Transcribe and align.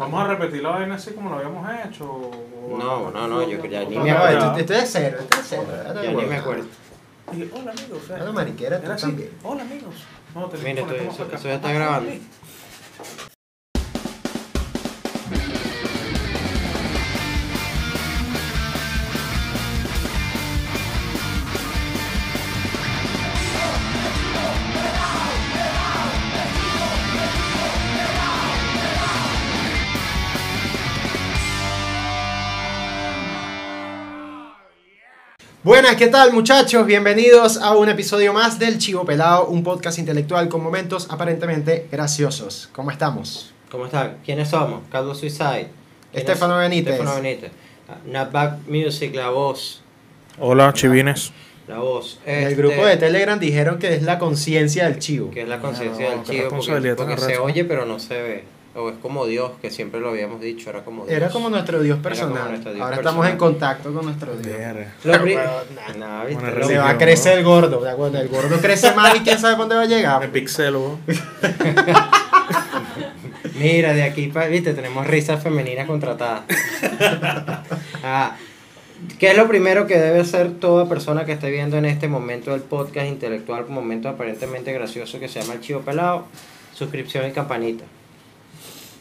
Vamos 0.00 0.24
a 0.24 0.28
repetir 0.28 0.62
la 0.62 0.70
vaina 0.70 0.94
así 0.94 1.12
como 1.12 1.28
lo 1.30 1.36
habíamos 1.36 1.68
hecho. 1.86 2.04
o- 2.10 2.76
No, 2.78 3.10
no, 3.10 3.26
no, 3.28 3.42
yo 3.48 3.62
ya 3.66 3.84
ni 3.84 3.98
me 3.98 4.10
acuerdo. 4.10 4.52
o- 4.52 4.56
Esto 4.56 4.60
esto 4.60 4.74
es 4.74 4.90
cero, 4.92 5.18
esto 5.20 5.38
es 5.40 5.46
cero. 5.48 5.64
Ya 6.02 6.12
ni 6.12 6.24
me 6.24 6.36
acuerdo. 6.36 6.64
Y, 7.32 7.42
hola 7.52 7.70
amigos. 7.72 8.08
Ya 8.08 8.18
la 8.18 8.32
mariquera, 8.32 8.78
tú 8.80 8.86
Era 8.86 8.94
así, 8.94 9.06
también. 9.06 9.30
Hola 9.42 9.62
amigos. 9.62 9.94
No, 10.34 10.46
te 10.46 10.58
Mira, 10.58 10.82
eso- 10.82 11.26
eso 11.32 11.48
ya 11.48 11.54
está 11.54 11.68
Ah, 11.68 11.72
grabando. 11.72 12.10
Buenas, 35.62 35.96
¿qué 35.96 36.06
tal 36.06 36.32
muchachos? 36.32 36.86
Bienvenidos 36.86 37.58
a 37.58 37.76
un 37.76 37.88
episodio 37.90 38.32
más 38.32 38.58
del 38.58 38.78
Chivo 38.78 39.04
Pelado, 39.04 39.46
un 39.48 39.62
podcast 39.62 39.98
intelectual 39.98 40.48
con 40.48 40.62
momentos 40.62 41.06
aparentemente 41.10 41.86
graciosos. 41.92 42.70
¿Cómo 42.72 42.90
estamos? 42.90 43.52
¿Cómo 43.70 43.84
están? 43.84 44.16
¿Quiénes 44.24 44.48
somos? 44.48 44.80
Calvo 44.90 45.14
Suicide. 45.14 45.68
¿Quién 45.68 45.68
Estefano 46.12 46.60
es? 46.60 46.68
Benítez. 46.70 46.94
Estefano 46.94 47.20
Benítez. 47.22 47.50
Ah, 47.88 47.96
Napback 48.06 48.66
Music, 48.68 49.14
la 49.14 49.28
voz. 49.30 49.82
Hola 50.38 50.72
chivines. 50.72 51.32
La 51.68 51.78
voz. 51.78 52.18
En 52.24 52.38
el 52.38 52.42
Este, 52.44 52.54
grupo 52.62 52.86
de 52.86 52.96
Telegram 52.96 53.38
dijeron 53.38 53.78
que 53.78 53.94
es 53.94 54.02
la 54.02 54.18
conciencia 54.18 54.84
del 54.88 54.98
chivo. 54.98 55.30
Que 55.30 55.42
es 55.42 55.48
la 55.48 55.60
conciencia 55.60 56.08
No, 56.10 56.16
del 56.16 56.24
chivo, 56.24 56.48
porque, 56.96 57.18
se 57.18 57.36
oye 57.38 57.64
pero 57.66 57.84
no 57.84 57.98
se 57.98 58.22
ve. 58.22 58.44
O 58.72 58.88
es 58.88 58.94
como 59.02 59.26
Dios, 59.26 59.50
que 59.60 59.68
siempre 59.70 59.98
lo 60.00 60.10
habíamos 60.10 60.40
dicho, 60.40 60.70
era 60.70 60.84
como 60.84 61.04
Dios. 61.04 61.16
Era 61.16 61.28
como 61.30 61.50
nuestro 61.50 61.82
Dios 61.82 61.98
personal. 61.98 62.50
nuestro 62.50 62.72
Dios 62.72 62.82
Ahora 62.84 62.96
personal. 62.96 63.14
estamos 63.14 63.32
en 63.32 63.36
contacto 63.36 63.92
con 63.92 64.04
nuestro 64.04 64.36
Dios. 64.36 64.56
Se 65.02 65.08
va 66.78 66.90
a 66.90 66.98
crecer 66.98 67.32
¿no? 67.34 67.38
el 67.40 67.44
gordo. 67.44 67.80
¿de 67.80 67.90
acuerdo? 67.90 68.20
El 68.20 68.28
gordo 68.28 68.58
crece 68.60 68.94
más 68.94 69.16
y 69.16 69.20
quién 69.20 69.38
sabe 69.40 69.56
dónde 69.56 69.74
va 69.74 69.82
a 69.82 69.86
Me 69.86 69.94
llegar. 69.96 70.30
pixelo. 70.30 70.98
Mira, 73.58 73.92
de 73.92 74.04
aquí 74.04 74.28
para, 74.28 74.46
viste, 74.46 74.72
tenemos 74.72 75.06
risas 75.06 75.42
femeninas 75.42 75.86
contratadas. 75.86 76.42
Ah, 78.02 78.34
¿Qué 79.18 79.32
es 79.32 79.36
lo 79.36 79.46
primero 79.46 79.86
que 79.86 79.98
debe 79.98 80.20
hacer 80.20 80.52
toda 80.52 80.88
persona 80.88 81.26
que 81.26 81.32
esté 81.32 81.50
viendo 81.50 81.76
en 81.76 81.84
este 81.84 82.08
momento 82.08 82.52
del 82.52 82.62
podcast 82.62 83.06
intelectual, 83.08 83.64
un 83.68 83.74
momento 83.74 84.08
aparentemente 84.08 84.72
gracioso 84.72 85.20
que 85.20 85.28
se 85.28 85.42
llama 85.42 85.52
El 85.54 85.60
Chivo 85.60 85.80
Pelado? 85.80 86.24
Suscripción 86.74 87.28
y 87.28 87.32
campanita. 87.32 87.84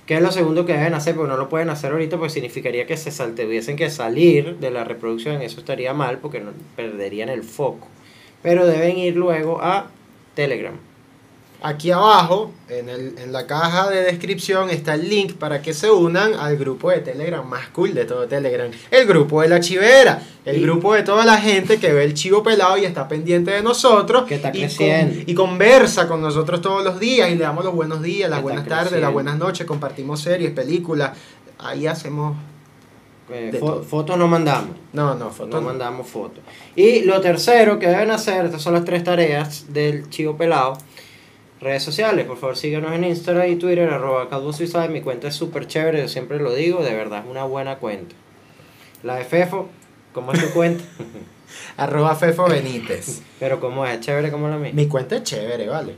¿Qué 0.10 0.16
es 0.16 0.24
lo 0.24 0.32
segundo 0.32 0.66
que 0.66 0.74
deben 0.74 0.96
hacer? 0.96 1.14
Porque 1.14 1.30
no 1.30 1.38
lo 1.38 1.50
pueden 1.50 1.70
hacer 1.70 1.92
ahorita, 1.92 2.18
porque 2.18 2.34
significaría 2.34 2.88
que 2.88 2.98
se 2.98 3.12
sal- 3.12 3.36
tuviesen 3.36 3.76
que 3.76 3.92
salir 3.92 4.56
de 4.58 4.72
la 4.72 4.84
reproducción. 4.84 5.40
Eso 5.44 5.60
estaría 5.60 5.94
mal, 5.94 6.18
porque 6.18 6.42
perderían 6.76 7.30
el 7.30 7.44
foco. 7.44 7.88
Pero 8.42 8.66
deben 8.66 8.98
ir 8.98 9.16
luego 9.16 9.62
a 9.62 9.92
Telegram. 10.34 10.74
Aquí 11.62 11.92
abajo, 11.92 12.52
en, 12.70 12.88
el, 12.88 13.18
en 13.18 13.34
la 13.34 13.46
caja 13.46 13.90
de 13.90 14.02
descripción, 14.04 14.70
está 14.70 14.94
el 14.94 15.10
link 15.10 15.34
para 15.34 15.62
que 15.62 15.74
se 15.74 15.92
unan 15.92 16.34
al 16.36 16.56
grupo 16.56 16.90
de 16.90 17.00
Telegram 17.00 17.46
más 17.46 17.68
cool 17.70 17.94
de 17.94 18.06
todo 18.06 18.28
Telegram. 18.30 18.72
El 18.90 19.06
grupo 19.06 19.42
de 19.42 19.50
la 19.50 19.60
chivera. 19.60 20.24
El 20.46 20.62
grupo 20.62 20.94
de 20.94 21.04
toda 21.04 21.26
la 21.26 21.38
gente 21.38 21.78
que 21.78 21.92
ve 21.92 22.06
el 22.06 22.14
chivo 22.14 22.44
pelado 22.44 22.78
y 22.78 22.86
está 22.86 23.10
pendiente 23.10 23.52
de 23.52 23.62
nosotros. 23.62 24.24
Que 24.24 24.36
está 24.36 24.50
y, 24.54 24.60
creciendo. 24.62 25.16
con- 25.16 25.24
y 25.30 25.34
conversa 25.34 26.08
con 26.08 26.22
nosotros 26.22 26.62
todos 26.62 26.82
los 26.84 26.98
días 26.98 27.30
y 27.30 27.36
le 27.36 27.44
damos 27.44 27.66
los 27.66 27.76
buenos 27.76 28.02
días, 28.02 28.30
las 28.30 28.42
buenas 28.42 28.66
tardes, 28.66 29.02
las 29.02 29.12
buenas 29.12 29.38
noches. 29.38 29.68
Compartimos 29.68 30.22
series, 30.22 30.52
películas. 30.52 31.12
Ahí 31.58 31.88
hacemos... 31.88 32.38
Eh, 33.32 33.60
fo- 33.60 33.84
fotos 33.84 34.18
no 34.18 34.28
mandamos. 34.28 34.76
No, 34.94 35.14
no, 35.14 35.30
fotos. 35.30 35.54
No 35.54 35.62
no. 35.62 35.68
mandamos 35.68 36.08
fotos. 36.08 36.40
Y 36.76 37.02
lo 37.02 37.20
tercero 37.22 37.78
que 37.78 37.88
deben 37.88 38.10
hacer, 38.12 38.46
estas 38.46 38.62
son 38.62 38.74
las 38.74 38.86
tres 38.86 39.04
tareas 39.04 39.66
del 39.72 40.10
Chivo 40.10 40.36
Pelado. 40.36 40.78
Redes 41.62 41.84
sociales, 41.84 42.26
por 42.26 42.38
favor 42.38 42.56
síganos 42.56 42.94
en 42.94 43.04
Instagram 43.04 43.52
y 43.52 43.56
Twitter, 43.58 43.90
arroba 43.90 44.30
Calvo 44.30 44.54
Suicide. 44.54 44.90
Mi 44.90 45.02
cuenta 45.02 45.28
es 45.28 45.36
súper 45.36 45.68
chévere, 45.68 46.02
yo 46.02 46.08
siempre 46.08 46.40
lo 46.40 46.54
digo, 46.54 46.84
de 46.84 46.94
verdad 46.94 47.24
es 47.26 47.30
una 47.30 47.44
buena 47.44 47.78
cuenta. 47.80 48.16
La 49.04 49.16
de 49.16 49.26
Fefo, 49.26 49.70
¿cómo 50.14 50.32
es 50.34 50.42
tu 50.42 50.52
cuenta? 50.52 50.84
Arroba 51.78 52.16
Fefo 52.16 52.48
Benítez. 52.48 53.22
Pero 53.40 53.60
¿cómo 53.60 53.86
es? 53.86 54.00
¿Chévere 54.02 54.32
como 54.32 54.48
la 54.50 54.58
mía? 54.58 54.72
Mi 54.74 54.88
cuenta 54.88 55.18
es 55.18 55.24
chévere, 55.24 55.68
vale. 55.68 55.96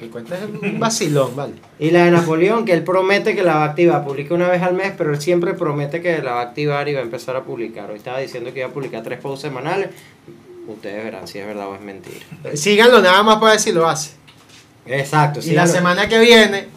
Mi 0.00 0.08
cuenta 0.08 0.36
es 0.36 0.44
un 0.44 0.80
vacilón, 0.80 1.36
vale. 1.36 1.54
Y 1.78 1.90
la 1.90 2.04
de 2.04 2.10
Napoleón, 2.10 2.64
que 2.64 2.72
él 2.72 2.82
promete 2.82 3.34
que 3.34 3.42
la 3.42 3.54
va 3.54 3.64
a 3.64 3.68
activar. 3.68 4.04
Publica 4.04 4.34
una 4.34 4.48
vez 4.48 4.62
al 4.62 4.74
mes, 4.74 4.92
pero 4.96 5.12
él 5.12 5.20
siempre 5.20 5.54
promete 5.54 6.00
que 6.00 6.22
la 6.22 6.32
va 6.32 6.40
a 6.40 6.44
activar 6.44 6.88
y 6.88 6.94
va 6.94 7.00
a 7.00 7.02
empezar 7.02 7.36
a 7.36 7.44
publicar. 7.44 7.90
Hoy 7.90 7.98
estaba 7.98 8.18
diciendo 8.18 8.52
que 8.52 8.60
iba 8.60 8.68
a 8.68 8.72
publicar 8.72 9.02
tres 9.02 9.20
posts 9.20 9.42
semanales. 9.42 9.90
Ustedes 10.66 11.04
verán 11.04 11.28
si 11.28 11.38
es 11.38 11.46
verdad 11.46 11.68
o 11.68 11.74
es 11.74 11.80
mentira. 11.80 12.26
Síganlo 12.54 13.00
nada 13.00 13.22
más 13.22 13.36
para 13.36 13.52
ver 13.52 13.60
si 13.60 13.72
lo 13.72 13.88
hace. 13.88 14.10
Exacto. 14.88 15.40
y 15.42 15.50
la 15.52 15.66
semana 15.66 16.08
que 16.08 16.18
viene, 16.18 16.68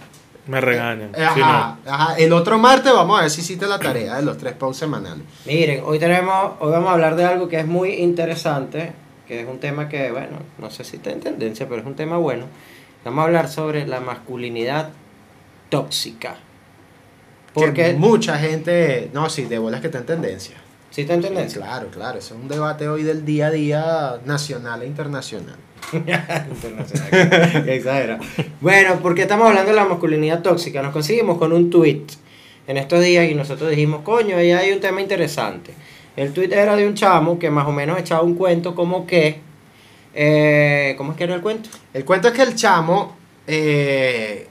Me 0.47 0.59
regañan. 0.61 1.11
ajá, 1.16 1.33
Si 1.33 1.39
no. 1.39 1.77
ajá, 1.94 2.16
el 2.17 2.33
otro 2.33 2.57
martes 2.57 2.91
vamos 2.94 3.17
a 3.19 3.22
ver 3.23 3.31
si 3.31 3.41
hiciste 3.41 3.66
la 3.67 3.79
tarea 3.79 4.16
de 4.17 4.22
los 4.23 4.38
tres 4.38 4.53
posts 4.53 4.79
semanales. 4.79 5.23
Miren, 5.45 5.83
hoy 5.85 5.99
tenemos, 5.99 6.53
hoy 6.59 6.71
vamos 6.71 6.89
a 6.89 6.94
hablar 6.94 7.16
de 7.16 7.25
algo 7.25 7.47
que 7.47 7.59
es 7.59 7.66
muy 7.67 7.94
interesante, 7.95 8.91
que 9.27 9.41
es 9.41 9.47
un 9.47 9.59
tema 9.59 9.88
que, 9.88 10.11
bueno, 10.11 10.38
no 10.57 10.69
sé 10.71 10.83
si 10.83 10.97
está 10.97 11.11
en 11.11 11.19
tendencia, 11.21 11.67
pero 11.69 11.81
es 11.81 11.88
un 11.88 11.95
tema 11.95 12.17
bueno. 12.17 12.45
Vamos 13.05 13.21
a 13.21 13.25
hablar 13.25 13.47
sobre 13.50 13.88
la 13.88 14.00
masculinidad 14.00 14.89
tóxica. 15.69 16.35
Porque 17.53 17.67
Porque, 17.83 17.94
mucha 17.94 18.38
gente, 18.38 19.09
no, 19.13 19.29
sí, 19.29 19.44
de 19.45 19.57
bolas 19.59 19.81
que 19.81 19.88
está 19.88 20.00
en 20.00 20.05
tendencia. 20.05 20.55
¿Sí 20.91 21.02
está 21.02 21.16
en 21.16 21.22
tendencia? 21.22 21.59
Claro, 21.62 21.88
claro, 21.90 22.19
eso 22.19 22.35
es 22.35 22.40
un 22.41 22.47
debate 22.47 22.88
hoy 22.88 23.02
del 23.03 23.25
día 23.25 23.47
a 23.47 23.52
día 23.52 24.19
nacional 24.25 24.84
e 24.84 24.85
internacional. 24.88 25.56
Internacional. 25.94 27.68
Exagera. 27.69 28.19
Bueno, 28.62 29.00
porque 29.01 29.24
estamos 29.24 29.47
hablando 29.47 29.72
de 29.72 29.75
la 29.75 29.85
masculinidad 29.85 30.41
tóxica. 30.41 30.81
Nos 30.81 30.94
conseguimos 30.94 31.38
con 31.38 31.51
un 31.51 31.69
tweet 31.69 32.03
en 32.68 32.78
estos 32.78 33.03
días 33.03 33.30
y 33.30 33.34
nosotros 33.35 33.69
dijimos, 33.72 34.01
coño, 34.03 34.38
ahí 34.38 34.51
hay 34.51 34.72
un 34.72 34.80
tema 34.80 35.01
interesante. 35.01 35.74
El 36.16 36.34
tweet 36.34 36.51
era 36.53 36.75
de 36.75 36.88
un 36.88 36.94
chamo 36.94 37.40
que 37.40 37.50
más 37.50 37.66
o 37.68 37.72
menos 37.72 37.97
echaba 38.00 38.22
un 38.22 38.35
cuento 38.35 38.75
como 38.75 39.06
que... 39.07 39.40
eh, 40.13 40.94
¿Cómo 40.97 41.12
es 41.12 41.18
que 41.18 41.24
era 41.24 41.35
el 41.35 41.41
cuento? 41.41 41.69
El 41.94 42.06
cuento 42.06 42.28
es 42.28 42.34
que 42.34 42.44
el 42.44 42.56
chamo 42.56 43.16
eh, 43.47 44.47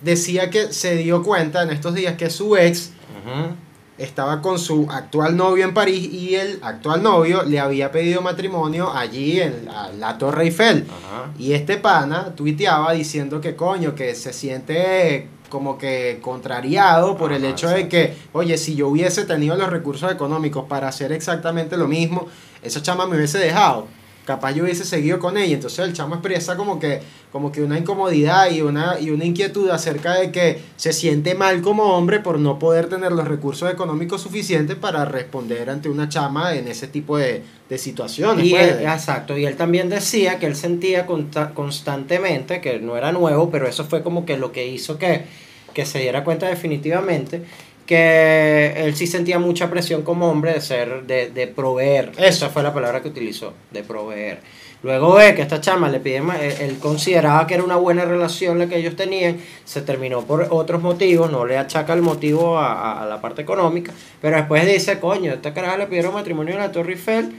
decía 0.00 0.50
que 0.50 0.72
se 0.72 0.96
dio 0.96 1.22
cuenta 1.22 1.62
en 1.62 1.70
estos 1.70 1.94
días 1.94 2.14
que 2.16 2.30
su 2.30 2.56
ex 2.56 2.92
Ujú. 3.24 3.54
Estaba 3.98 4.42
con 4.42 4.58
su 4.58 4.88
actual 4.90 5.36
novio 5.36 5.64
en 5.64 5.74
París 5.74 6.08
y 6.12 6.34
el 6.34 6.58
actual 6.62 7.02
novio 7.02 7.42
le 7.44 7.60
había 7.60 7.92
pedido 7.92 8.20
matrimonio 8.22 8.92
allí 8.92 9.40
en 9.40 9.66
la, 9.66 9.92
la 9.92 10.18
Torre 10.18 10.44
Eiffel. 10.44 10.86
Ajá. 10.88 11.30
Y 11.38 11.52
este 11.52 11.76
pana 11.76 12.34
tuiteaba 12.34 12.92
diciendo 12.92 13.40
que 13.40 13.54
coño, 13.54 13.94
que 13.94 14.14
se 14.14 14.32
siente 14.32 15.28
como 15.48 15.78
que 15.78 16.18
contrariado 16.20 17.16
por 17.16 17.32
el 17.32 17.44
hecho 17.44 17.68
de 17.68 17.88
que, 17.88 18.16
oye, 18.32 18.58
si 18.58 18.74
yo 18.74 18.88
hubiese 18.88 19.24
tenido 19.24 19.54
los 19.56 19.70
recursos 19.70 20.10
económicos 20.10 20.64
para 20.68 20.88
hacer 20.88 21.12
exactamente 21.12 21.76
lo 21.76 21.86
mismo, 21.86 22.26
esa 22.62 22.82
chama 22.82 23.06
me 23.06 23.16
hubiese 23.16 23.38
dejado. 23.38 23.86
Capaz 24.24 24.52
yo 24.52 24.64
hubiese 24.64 24.84
seguido 24.84 25.18
con 25.18 25.36
ella. 25.36 25.54
Entonces 25.54 25.80
el 25.80 25.92
chamo 25.92 26.14
expresa 26.14 26.56
como 26.56 26.78
que, 26.78 27.00
como 27.30 27.52
que 27.52 27.62
una 27.62 27.78
incomodidad 27.78 28.50
y 28.50 28.62
una, 28.62 28.98
y 28.98 29.10
una 29.10 29.24
inquietud 29.26 29.68
acerca 29.68 30.14
de 30.14 30.32
que 30.32 30.60
se 30.76 30.94
siente 30.94 31.34
mal 31.34 31.60
como 31.60 31.94
hombre 31.96 32.20
por 32.20 32.38
no 32.38 32.58
poder 32.58 32.88
tener 32.88 33.12
los 33.12 33.28
recursos 33.28 33.70
económicos 33.70 34.22
suficientes 34.22 34.76
para 34.76 35.04
responder 35.04 35.68
ante 35.68 35.90
una 35.90 36.08
chama 36.08 36.54
en 36.54 36.68
ese 36.68 36.88
tipo 36.88 37.18
de, 37.18 37.42
de 37.68 37.78
situaciones. 37.78 38.46
Y 38.46 38.50
pues. 38.52 38.72
él, 38.72 38.86
exacto, 38.86 39.36
y 39.36 39.44
él 39.44 39.56
también 39.56 39.90
decía 39.90 40.38
que 40.38 40.46
él 40.46 40.56
sentía 40.56 41.06
consta- 41.06 41.52
constantemente, 41.52 42.60
que 42.62 42.78
no 42.78 42.96
era 42.96 43.12
nuevo, 43.12 43.50
pero 43.50 43.68
eso 43.68 43.84
fue 43.84 44.02
como 44.02 44.24
que 44.24 44.36
lo 44.38 44.52
que 44.52 44.66
hizo 44.66 44.96
que, 44.98 45.26
que 45.74 45.84
se 45.84 45.98
diera 45.98 46.24
cuenta 46.24 46.46
definitivamente, 46.48 47.42
que 47.86 48.72
él 48.76 48.94
sí 48.96 49.06
sentía 49.06 49.38
mucha 49.38 49.70
presión 49.70 50.02
como 50.02 50.30
hombre 50.30 50.52
de 50.54 50.60
ser, 50.60 51.04
de, 51.06 51.30
de 51.30 51.46
proveer. 51.46 52.12
Esa 52.18 52.48
fue 52.48 52.62
la 52.62 52.72
palabra 52.74 53.02
que 53.02 53.08
utilizó, 53.08 53.52
de 53.70 53.82
proveer. 53.82 54.40
Luego 54.82 55.14
ve 55.14 55.34
que 55.34 55.40
esta 55.40 55.62
chama 55.62 55.88
le 55.88 55.98
pide 56.00 56.20
más, 56.20 56.40
él, 56.42 56.52
él 56.60 56.78
consideraba 56.78 57.46
que 57.46 57.54
era 57.54 57.62
una 57.64 57.76
buena 57.76 58.04
relación 58.04 58.58
la 58.58 58.66
que 58.66 58.76
ellos 58.76 58.96
tenían, 58.96 59.38
se 59.64 59.80
terminó 59.80 60.22
por 60.22 60.48
otros 60.50 60.82
motivos, 60.82 61.30
no 61.32 61.46
le 61.46 61.56
achaca 61.56 61.94
el 61.94 62.02
motivo 62.02 62.58
a, 62.58 62.72
a- 62.74 63.02
a 63.02 63.06
la 63.06 63.20
parte 63.22 63.40
económica, 63.40 63.92
pero 64.20 64.36
después 64.36 64.66
dice, 64.66 65.00
coño, 65.00 65.32
esta 65.32 65.54
caraja 65.54 65.78
le 65.78 65.86
pidieron 65.86 66.12
matrimonio 66.12 66.52
en 66.52 66.60
la 66.60 66.70
Torre 66.70 66.92
Eiffel, 66.92 67.32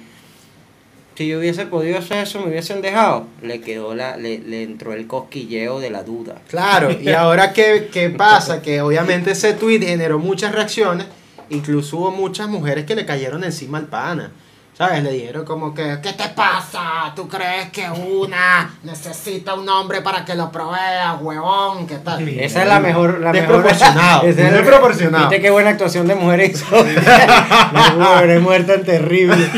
si 1.15 1.27
yo 1.27 1.39
hubiese 1.39 1.65
podido 1.65 1.97
hacer 1.97 2.17
eso, 2.17 2.39
me 2.41 2.50
hubiesen 2.50 2.81
dejado. 2.81 3.27
Le 3.41 3.62
quedó 3.62 3.95
la, 3.95 4.17
le, 4.17 4.39
le 4.39 4.63
entró 4.63 4.94
el 4.94 5.07
cosquilleo 5.07 5.79
de 5.79 5.89
la 5.89 6.03
duda. 6.03 6.41
Claro, 6.50 6.91
y 6.91 7.09
ahora 7.13 7.53
qué, 7.53 7.89
qué 7.91 8.09
pasa, 8.09 8.62
que 8.62 8.81
obviamente 8.81 9.31
ese 9.31 9.53
tweet 9.53 9.79
generó 9.79 10.19
muchas 10.19 10.53
reacciones, 10.53 11.07
incluso 11.50 11.97
hubo 11.97 12.12
muchas 12.12 12.50
mujeres 12.50 12.85
que 12.85 12.95
le 12.95 13.06
cayeron 13.06 13.44
encima 13.44 13.77
al 13.77 13.88
pana. 13.88 14.31
¿Sabes? 14.77 15.04
Le 15.04 15.12
dijeron 15.12 15.45
como 15.45 15.74
que, 15.74 16.00
¿qué 16.04 16.12
te 16.12 16.27
pasa? 16.36 17.13
¿Tú 17.16 17.30
crees 17.30 17.69
que 17.69 17.89
una 17.89 18.74
necesita 18.83 19.54
un 19.54 19.69
hombre 19.69 20.01
para 20.01 20.25
que 20.25 20.36
lo 20.36 20.51
provea, 20.51 21.13
huevón? 21.22 21.88
¿Qué 21.88 21.95
tal? 22.00 22.27
Esa 22.27 22.63
es 22.63 22.68
la 22.68 22.81
mejor. 22.81 23.22
La 23.22 23.31
mejor 23.31 23.63
Desproporcionado, 23.63 24.24
esa 24.27 24.42
es 24.42 24.51
la- 24.51 24.57
desproporcionado. 24.57 25.30
Viste 25.30 25.42
qué 25.42 25.50
buena 25.50 25.69
actuación 25.69 26.07
de 26.07 26.16
mujeres 26.16 26.51
hizo. 26.62 26.75
La 26.75 28.12
mujer 28.16 28.39
mujer 28.42 28.68
tan 28.68 28.83
terrible. 28.83 29.38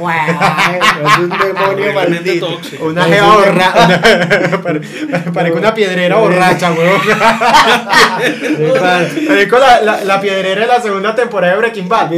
Es 0.00 1.18
un 1.18 1.28
demonio 1.28 1.92
maldito. 1.92 2.58
Una 2.80 3.06
Es 3.06 3.12
jeva 3.14 3.28
un 3.28 3.34
borracha. 3.44 4.00
Parezco 5.34 5.58
una 5.58 5.74
piedrera 5.74 6.16
borracha, 6.16 6.72
huevón. 6.72 7.00
Parezco 9.28 9.58
la, 9.58 9.80
la, 9.82 10.04
la 10.04 10.20
piedrera 10.20 10.60
de 10.62 10.66
la 10.66 10.80
segunda 10.80 11.14
temporada 11.14 11.52
de 11.52 11.58
Breaking 11.58 11.88
Bad. 11.88 12.10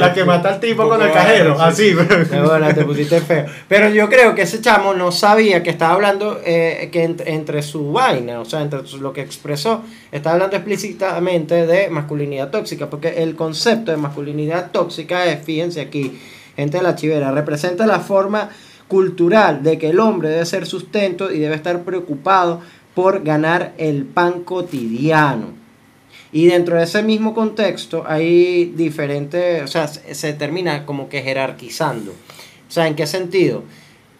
La 0.00 0.12
que 0.12 0.24
mata 0.30 0.48
al 0.48 0.60
tipo 0.60 0.88
con 0.88 1.02
el 1.02 1.12
cajero. 1.12 1.60
Así. 1.60 1.94
Qué 2.30 2.40
buena, 2.40 2.72
te 2.72 2.84
pusiste 2.84 3.20
feo. 3.20 3.46
Pero 3.68 3.88
yo 3.90 4.08
creo 4.08 4.34
que 4.34 4.42
ese 4.42 4.60
chamo 4.60 4.94
no 4.94 5.12
sabía 5.12 5.62
que 5.62 5.70
estaba 5.70 5.94
hablando 5.94 6.40
eh, 6.44 6.88
que 6.92 7.04
entre, 7.04 7.34
entre 7.34 7.62
su 7.62 7.92
vaina, 7.92 8.40
o 8.40 8.44
sea, 8.44 8.62
entre 8.62 8.80
lo 9.00 9.12
que 9.12 9.20
expresó, 9.20 9.82
está 10.10 10.32
hablando 10.32 10.56
explícitamente 10.56 11.66
de 11.66 11.90
masculinidad 11.90 12.50
tóxica, 12.50 12.88
porque 12.88 13.22
el 13.22 13.36
concepto 13.36 13.90
de 13.90 13.96
masculinidad 13.96 14.70
tóxica 14.70 15.26
es, 15.26 15.44
fíjense 15.44 15.80
aquí, 15.80 16.18
gente 16.56 16.78
de 16.78 16.82
la 16.82 16.94
chivera, 16.94 17.32
representa 17.32 17.86
la 17.86 18.00
forma 18.00 18.50
cultural 18.88 19.62
de 19.62 19.78
que 19.78 19.90
el 19.90 20.00
hombre 20.00 20.30
debe 20.30 20.46
ser 20.46 20.66
sustento 20.66 21.30
y 21.30 21.38
debe 21.38 21.54
estar 21.54 21.82
preocupado 21.82 22.60
por 22.94 23.22
ganar 23.22 23.72
el 23.78 24.04
pan 24.04 24.42
cotidiano. 24.42 25.59
Y 26.32 26.46
dentro 26.46 26.76
de 26.76 26.84
ese 26.84 27.02
mismo 27.02 27.34
contexto 27.34 28.04
hay 28.06 28.66
diferentes, 28.76 29.62
o 29.64 29.66
sea, 29.66 29.88
se, 29.88 30.14
se 30.14 30.32
termina 30.32 30.86
como 30.86 31.08
que 31.08 31.22
jerarquizando. 31.22 32.12
O 32.12 32.70
sea, 32.72 32.86
¿en 32.86 32.94
qué 32.94 33.06
sentido? 33.06 33.64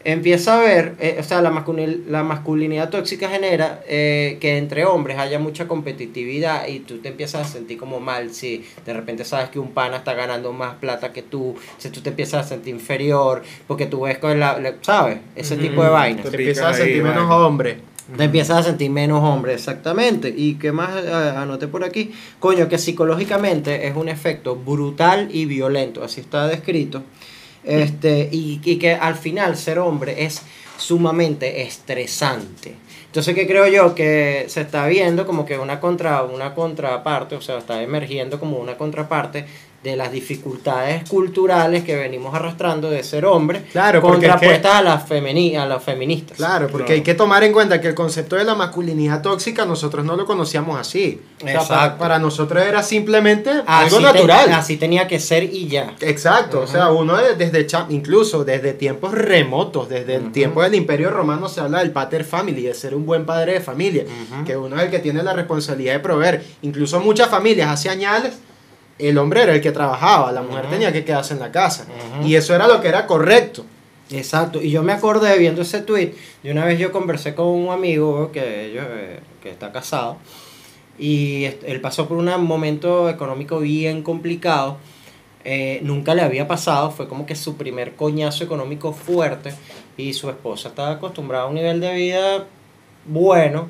Empieza 0.03 0.57
a 0.59 0.61
ver, 0.65 0.95
eh, 0.99 1.19
o 1.21 1.23
sea, 1.23 1.43
la, 1.43 1.51
masculin- 1.53 2.07
la 2.09 2.23
masculinidad 2.23 2.89
tóxica 2.89 3.29
genera 3.29 3.83
eh, 3.87 4.39
que 4.41 4.57
entre 4.57 4.87
hombres 4.87 5.19
haya 5.19 5.39
mucha 5.39 5.69
competitividad 5.69 6.67
y 6.69 6.81
tú 6.81 6.99
te 6.99 7.11
empiezas 7.11 7.47
a 7.47 7.53
sentir 7.53 7.77
como 7.77 8.01
mal 8.01 8.33
si 8.33 8.65
de 8.87 8.95
repente 8.95 9.25
sabes 9.27 9.51
que 9.51 9.59
un 9.59 9.73
pana 9.73 9.99
está 9.99 10.15
ganando 10.15 10.55
más 10.55 10.77
plata 10.77 11.13
que 11.13 11.21
tú, 11.21 11.55
si 11.77 11.91
tú 11.91 12.01
te 12.01 12.09
empiezas 12.09 12.47
a 12.47 12.49
sentir 12.49 12.75
inferior, 12.75 13.43
porque 13.69 13.85
tú 13.85 14.01
ves 14.01 14.17
con 14.17 14.41
la, 14.41 14.59
la- 14.59 14.75
¿sabes? 14.81 15.19
Ese 15.37 15.57
tipo 15.59 15.83
de 15.85 15.91
vainas. 15.91 16.25
Te 16.25 16.31
Te 16.31 16.37
empiezas 16.39 16.65
a 16.65 16.75
sentir 16.75 17.03
menos 17.03 17.29
vaina. 17.29 17.37
hombre. 17.47 17.77
Te 18.17 18.25
empiezas 18.25 18.59
a 18.59 18.63
sentir 18.63 18.91
menos 18.91 19.23
hombre, 19.23 19.55
exactamente. 19.55 20.33
¿Y 20.37 20.55
qué 20.55 20.73
más 20.73 21.05
eh, 21.05 21.13
anoté 21.37 21.69
por 21.69 21.85
aquí? 21.85 22.13
Coño, 22.39 22.69
que 22.69 22.79
psicológicamente 22.79 23.87
es 23.87 23.97
un 23.97 24.09
efecto 24.09 24.57
brutal 24.57 25.29
y 25.31 25.45
violento, 25.45 26.03
así 26.03 26.21
está 26.21 26.47
descrito. 26.49 27.03
Este, 27.63 28.29
y, 28.33 28.61
y 28.65 28.77
que 28.77 28.95
al 28.95 29.15
final 29.17 29.57
ser 29.57 29.79
hombre 29.79 30.25
es 30.25 30.43
sumamente 30.77 31.63
estresante. 31.63 32.75
Entonces, 33.07 33.35
¿qué 33.35 33.47
creo 33.47 33.67
yo? 33.67 33.95
Que 33.95 34.45
se 34.49 34.61
está 34.61 34.87
viendo 34.87 35.27
como 35.27 35.45
que 35.45 35.59
una, 35.59 35.81
contra, 35.81 36.23
una 36.23 36.55
contraparte, 36.55 37.35
o 37.35 37.41
sea, 37.41 37.59
está 37.59 37.83
emergiendo 37.83 38.39
como 38.39 38.59
una 38.59 38.77
contraparte 38.77 39.47
de 39.83 39.97
las 39.97 40.13
dificultades 40.13 41.09
culturales 41.09 41.85
que 41.85 41.97
venimos 41.97 42.35
arrastrando 42.35 42.91
de 42.91 43.03
ser 43.03 43.25
hombre, 43.25 43.63
Claro, 43.73 44.03
porque 44.03 44.17
es 44.17 44.23
que- 44.25 44.29
contrapuestas 44.29 44.75
a, 44.75 44.83
las 44.83 45.09
femeni 45.09 45.57
a 45.57 45.65
las 45.65 45.83
feministas. 45.83 46.37
Claro, 46.37 46.67
porque 46.69 46.85
Claro. 46.87 46.95
hay 46.99 47.03
que 47.03 47.15
tomar 47.15 47.45
en 47.45 47.53
cuenta 47.55 47.81
que 47.81 47.89
el 47.89 47.95
concepto 47.95 48.37
de 48.37 48.45
la 48.45 48.55
masculinidad 48.55 49.23
tóxica 49.23 49.65
nosotros 49.65 50.05
no 50.05 50.17
lo 50.17 50.27
conocíamos 50.27 50.79
así. 50.79 51.23
O 51.43 51.47
sea, 51.47 51.53
para, 51.61 51.63
Exacto. 51.63 51.99
para 51.99 52.19
nosotros 52.19 52.63
era 52.63 52.83
simplemente 52.83 53.51
Así 53.67 53.87
algo 53.95 53.97
te- 53.99 54.03
natural. 54.19 54.53
así 54.53 54.77
tenía 54.77 55.09
que 55.09 55.19
ser 55.19 55.45
y 55.45 55.67
ya. 55.69 55.95
Exacto, 56.01 56.61
o 56.61 56.67
sea, 56.67 56.91
uno 56.91 57.17
de- 57.17 57.35
desde 57.37 57.67
incluso 57.89 58.45
desde 58.45 58.75
tiempos 58.75 59.13
remotos, 59.13 59.89
desde 59.89 60.17
el 60.17 60.23
Ujú. 60.25 60.33
tiempo 60.33 60.63
del 60.63 60.75
Imperio 60.75 61.11
Romano 61.11 61.49
se 61.49 61.61
habla 61.63 61.79
del 61.79 61.91
pater 61.91 62.25
family, 62.25 62.63
de 62.63 62.75
ser 62.75 62.95
un 62.95 63.07
buen 63.07 63.25
padre 63.25 63.55
de 63.55 63.61
familia, 63.61 64.05
Ujú. 64.05 64.45
que 64.45 64.57
uno 64.59 64.77
es 64.77 64.83
el 64.83 64.91
que 64.91 64.99
tiene 64.99 65.23
la 65.23 65.33
responsabilidad 65.33 65.95
de 65.95 66.01
proveer. 66.01 66.45
Incluso 66.63 67.01
muchas 67.01 67.29
familias 67.31 67.71
hace 67.71 67.89
años 67.89 68.11
el 69.09 69.19
hombre 69.19 69.43
era 69.43 69.55
el 69.55 69.61
que 69.61 69.73
trabajaba, 69.73 70.33
la 70.33 70.43
mujer 70.43 70.67
tenía 70.69 70.93
que 70.93 71.05
quedarse 71.05 71.35
en 71.35 71.41
la 71.41 71.51
casa. 71.51 71.87
Y 72.25 72.35
eso 72.35 72.55
era 72.55 72.69
lo 72.69 72.81
que 72.81 72.89
era 72.89 73.07
correcto. 73.07 73.65
Exacto, 74.13 74.61
y 74.61 74.71
yo 74.71 74.83
me 74.83 74.93
acordé 74.93 75.39
viendo 75.39 75.63
ese 75.63 75.83
tweet, 75.83 76.15
de 76.43 76.51
una 76.51 76.65
vez 76.65 76.81
yo 76.81 76.91
conversé 76.91 77.35
con 77.37 77.47
un 77.47 77.71
amigo 77.71 78.33
que, 78.33 78.67
ellos, 78.67 78.85
eh, 78.89 79.21
que 79.41 79.51
está 79.51 79.71
casado, 79.71 80.17
y 80.99 81.45
él 81.45 81.81
pasó 81.81 82.09
por 82.09 82.19
un 82.19 82.27
momento 82.45 83.09
económico 83.09 83.61
bien 83.61 84.03
complicado, 84.03 84.79
eh, 85.45 85.79
nunca 85.85 86.17
le 86.17 86.23
había 86.23 86.49
pasado, 86.49 86.91
fue 86.91 87.07
como 87.07 87.25
que 87.25 87.37
su 87.37 87.57
primer 87.57 87.95
coñazo 87.95 88.43
económico 88.43 88.93
fuerte, 88.93 89.55
y 89.97 90.13
su 90.13 90.29
esposa 90.29 90.71
estaba 90.71 90.91
acostumbrada 90.91 91.45
a 91.45 91.47
un 91.47 91.55
nivel 91.55 91.81
de 91.81 91.95
vida 91.95 92.47
bueno, 93.07 93.69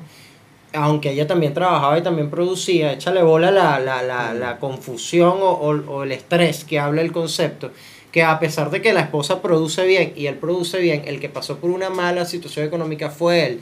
aunque 0.73 1.11
ella 1.11 1.27
también 1.27 1.53
trabajaba 1.53 1.97
y 1.97 2.01
también 2.01 2.29
producía, 2.29 2.93
échale 2.93 3.21
bola 3.23 3.51
la, 3.51 3.79
la, 3.79 4.01
la, 4.03 4.33
la 4.33 4.57
confusión 4.59 5.37
o, 5.41 5.49
o- 5.51 5.91
o 5.91 6.03
el 6.03 6.11
estrés 6.11 6.63
que 6.63 6.79
habla 6.79 7.01
el 7.01 7.11
concepto, 7.11 7.71
que 8.11 8.23
a 8.23 8.39
pesar 8.39 8.69
de 8.71 8.81
que 8.81 8.93
la 8.93 9.01
esposa 9.01 9.41
produce 9.41 9.85
bien 9.85 10.13
y 10.15 10.27
él 10.27 10.35
produce 10.35 10.79
bien, 10.79 11.03
el 11.05 11.19
que 11.19 11.29
pasó 11.29 11.57
por 11.57 11.69
una 11.69 11.89
mala 11.89 12.25
situación 12.25 12.65
económica 12.65 13.09
fue 13.09 13.45
él. 13.47 13.59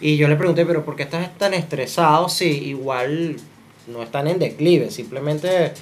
Y 0.00 0.16
yo 0.16 0.28
le 0.28 0.36
pregunté, 0.36 0.64
pero 0.66 0.84
¿por 0.84 0.94
qué 0.96 1.02
estás 1.04 1.36
tan 1.38 1.54
estresado 1.54 2.28
si 2.28 2.46
igual 2.46 3.36
no 3.88 4.02
están 4.02 4.28
en 4.28 4.38
declive? 4.38 4.90
Simplemente 4.92 5.66
Es 5.66 5.72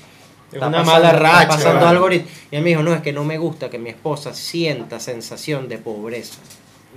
está 0.52 0.68
una 0.68 0.78
pasando- 0.78 0.92
mala 0.92 1.08
está 1.10 1.20
racha. 1.20 1.48
pasando 1.48 1.86
algo 1.86 2.04
ahorita. 2.04 2.24
Y 2.50 2.56
él 2.56 2.62
me 2.62 2.70
dijo, 2.70 2.82
no, 2.82 2.94
es 2.94 3.02
que 3.02 3.12
no 3.12 3.24
me 3.24 3.36
gusta 3.36 3.68
que 3.68 3.78
mi 3.78 3.90
esposa 3.90 4.32
sienta 4.32 5.00
sensación 5.00 5.68
de 5.68 5.76
pobreza. 5.78 6.36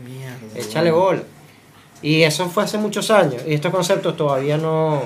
Mierda. 0.06 0.38
Échale 0.58 0.92
bola. 0.92 1.24
Y 2.02 2.24
eso 2.24 2.48
fue 2.50 2.64
hace 2.64 2.78
muchos 2.78 3.12
años. 3.12 3.42
Y 3.48 3.54
estos 3.54 3.72
conceptos 3.72 4.16
todavía 4.16 4.58
no, 4.58 5.02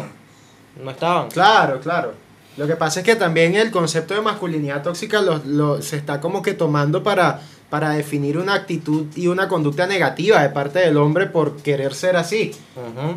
no 0.84 0.92
estaban. 0.92 1.30
Claro, 1.30 1.80
claro. 1.80 2.14
Lo 2.56 2.68
que 2.68 2.76
pasa 2.76 3.00
es 3.00 3.06
que 3.06 3.16
también 3.16 3.56
el 3.56 3.72
concepto 3.72 4.14
de 4.14 4.22
masculinidad 4.22 4.84
tóxica 4.84 5.22
lo, 5.22 5.40
lo- 5.46 5.82
se 5.82 5.98
está 5.98 6.20
como 6.22 6.42
que 6.44 6.54
tomando 6.54 7.02
para, 7.02 7.42
para 7.74 7.90
definir 7.90 8.38
una 8.38 8.54
actitud 8.54 9.08
y 9.16 9.26
una 9.26 9.48
conducta 9.48 9.88
negativa 9.88 10.44
de 10.44 10.50
parte 10.50 10.78
del 10.78 10.96
hombre 10.96 11.26
por 11.26 11.56
querer 11.58 11.96
ser 11.96 12.16
así. 12.16 12.52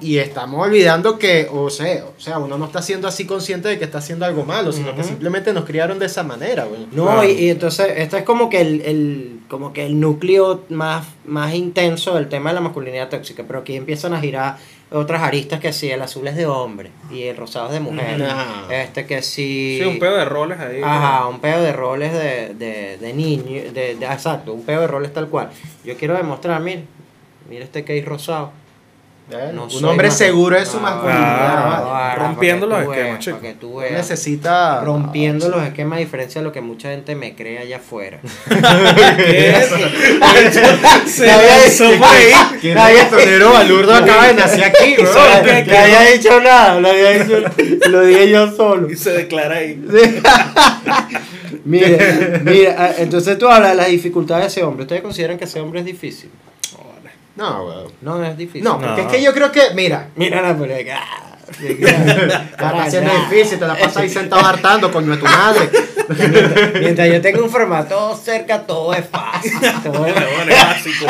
Y 0.01 0.17
estamos 0.17 0.67
olvidando 0.67 1.19
que, 1.19 1.47
o 1.53 1.69
sea, 1.69 2.07
o 2.07 2.19
sea, 2.19 2.39
uno 2.39 2.57
no 2.57 2.65
está 2.65 2.81
siendo 2.81 3.07
así 3.07 3.27
consciente 3.27 3.69
de 3.69 3.79
que 3.79 3.85
está 3.85 3.99
haciendo 3.99 4.25
algo 4.25 4.47
malo, 4.47 4.73
sino 4.73 4.97
que 4.97 5.05
simplemente 5.05 5.53
nos 5.53 5.67
criaron 5.67 5.99
de 5.99 6.07
esa 6.07 6.23
manera, 6.23 6.65
güey. 6.65 6.87
No, 6.91 7.05
Claro. 7.05 7.25
y, 7.25 7.33
y 7.33 7.51
entonces 7.51 7.87
este 7.99 8.17
es 8.17 8.23
como 8.25 8.49
que 8.49 8.63
el, 8.63 8.81
el- 8.81 9.41
como 9.51 9.75
que 9.75 9.85
el 9.85 10.01
núcleo 10.01 10.63
más, 10.71 11.05
más 11.27 11.55
intenso 11.55 12.15
del 12.15 12.31
tema 12.31 12.49
de 12.51 12.55
la 12.55 12.61
masculinidad 12.63 13.11
tóxica, 13.11 13.45
pero 13.47 13.59
aquí 13.59 13.77
empiezan 13.77 14.15
a 14.15 14.21
girar 14.23 14.57
otras 14.91 15.23
aristas 15.23 15.61
que 15.61 15.73
sí, 15.73 15.91
el 15.91 16.01
azul 16.03 16.27
es 16.29 16.37
de 16.37 16.47
hombre 16.47 16.91
y 17.11 17.25
el 17.25 17.37
rosado 17.37 17.67
es 17.67 17.73
de 17.73 17.81
mujer. 17.81 18.19
No. 18.19 18.71
Este 18.71 19.05
que 19.07 19.21
sí. 19.23 19.79
Sí, 19.81 19.87
un 19.89 19.99
pedo 19.99 20.17
de 20.17 20.25
roles 20.25 20.59
ahí. 20.61 20.81
Ajá, 20.83 21.27
un 21.27 21.41
pedo 21.41 21.63
de 21.63 21.73
roles 21.73 22.13
de, 22.13 22.55
de, 22.55 22.97
de 22.99 23.13
niño, 23.13 23.63
de, 23.73 23.95
de- 23.97 24.07
exacto, 24.07 24.53
un 24.53 24.65
pedo 24.65 24.83
de 24.83 24.87
roles 24.87 25.13
tal 25.13 25.29
cual. 25.29 25.51
Yo 25.85 25.97
quiero 25.97 26.15
demostrar, 26.15 26.61
mire, 26.61 26.85
mira 27.51 27.65
este 27.65 27.83
case 27.85 28.03
rosado. 28.03 28.53
¿Eh? 29.29 29.51
No 29.53 29.65
Un 29.65 29.85
hombre 29.85 30.11
seguro 30.13 30.57
de 30.57 30.65
su 30.65 30.77
Ah, 30.77 30.81
masculinidad. 30.83 31.37
claro. 31.37 31.89
¿vale? 31.91 32.15
Rompiendo 32.15 32.67
los 32.69 32.83
esquemas, 32.83 33.19
chico. 33.19 33.39
necesita. 33.91 34.81
Rompiendo 34.85 35.49
los 35.49 35.63
esquemas 35.65 35.97
a 35.97 36.01
diferencia 36.01 36.41
de 36.41 36.45
lo 36.47 36.53
que 36.53 36.61
mucha 36.61 36.91
gente 36.91 37.17
me 37.17 37.35
cree 37.35 37.59
allá 37.59 37.79
afuera. 37.79 38.21
Se 41.07 41.27
lanzó 41.27 41.91
por 41.99 42.09
ahí. 42.09 42.33
¿Quién 42.61 42.77
reggaetonero 42.77 43.53
balurdo 43.53 43.95
acaba 43.95 44.29
de 44.29 44.35
nacer 44.35 44.65
aquí, 44.65 44.95
güey? 44.97 45.09
No 45.67 45.79
había 45.79 46.01
dicho 46.13 46.41
nada, 46.41 46.81
lo, 46.81 46.89
había 46.89 47.11
dicho, 47.25 47.43
lo 47.91 48.03
dije 48.03 48.31
yo 48.31 48.55
solo. 48.55 48.91
Y 48.91 48.97
se 48.97 49.11
declara 49.11 49.57
ahí. 49.57 49.83
Mire, 51.65 52.41
mire, 52.45 52.75
ah, 52.79 52.93
entonces 52.99 53.37
tú 53.39 53.49
hablas 53.49 53.71
de 53.71 53.77
las 53.77 53.89
dificultades 53.89 54.45
de 54.45 54.49
ese 54.49 54.63
hombre. 54.63 54.83
¿Ustedes 54.83 55.03
consideran 55.03 55.37
que 55.39 55.45
ese 55.45 55.61
hombre 55.61 55.81
es 55.81 55.87
difícil? 55.87 56.31
No, 57.37 57.65
güey. 57.65 57.77
No, 58.01 58.17
no 58.19 58.25
es 58.25 58.37
difícil. 58.37 58.65
No, 58.65 58.79
porque 58.81 59.03
No. 59.03 59.09
es 59.09 59.15
que 59.17 59.23
yo 59.23 59.33
creo 59.35 59.53
que, 59.53 59.61
mira, 59.75 60.09
Mira 60.17 60.41
la 60.43 60.57
pelea. 60.57 61.03
está 61.49 62.83
haciendo 62.83 63.13
difícil, 63.29 63.59
te 63.59 63.67
la 63.67 63.75
pasas 63.77 63.99
ahí 63.99 64.09
sentado 64.09 64.45
hartando, 64.45 64.91
coño 64.91 65.13
de 65.13 65.17
tu 65.19 65.25
madre. 65.27 65.71
Mientras 66.81 67.09
yo 67.09 67.21
tengo 67.21 67.45
un 67.45 67.51
formato 67.51 68.17
cerca, 68.17 68.63
todo 68.67 68.95
es 68.95 69.07
fácil. 69.09 69.53
Todo 69.85 70.07
es- 70.07 70.17
es 70.17 70.65
básico. 70.65 71.07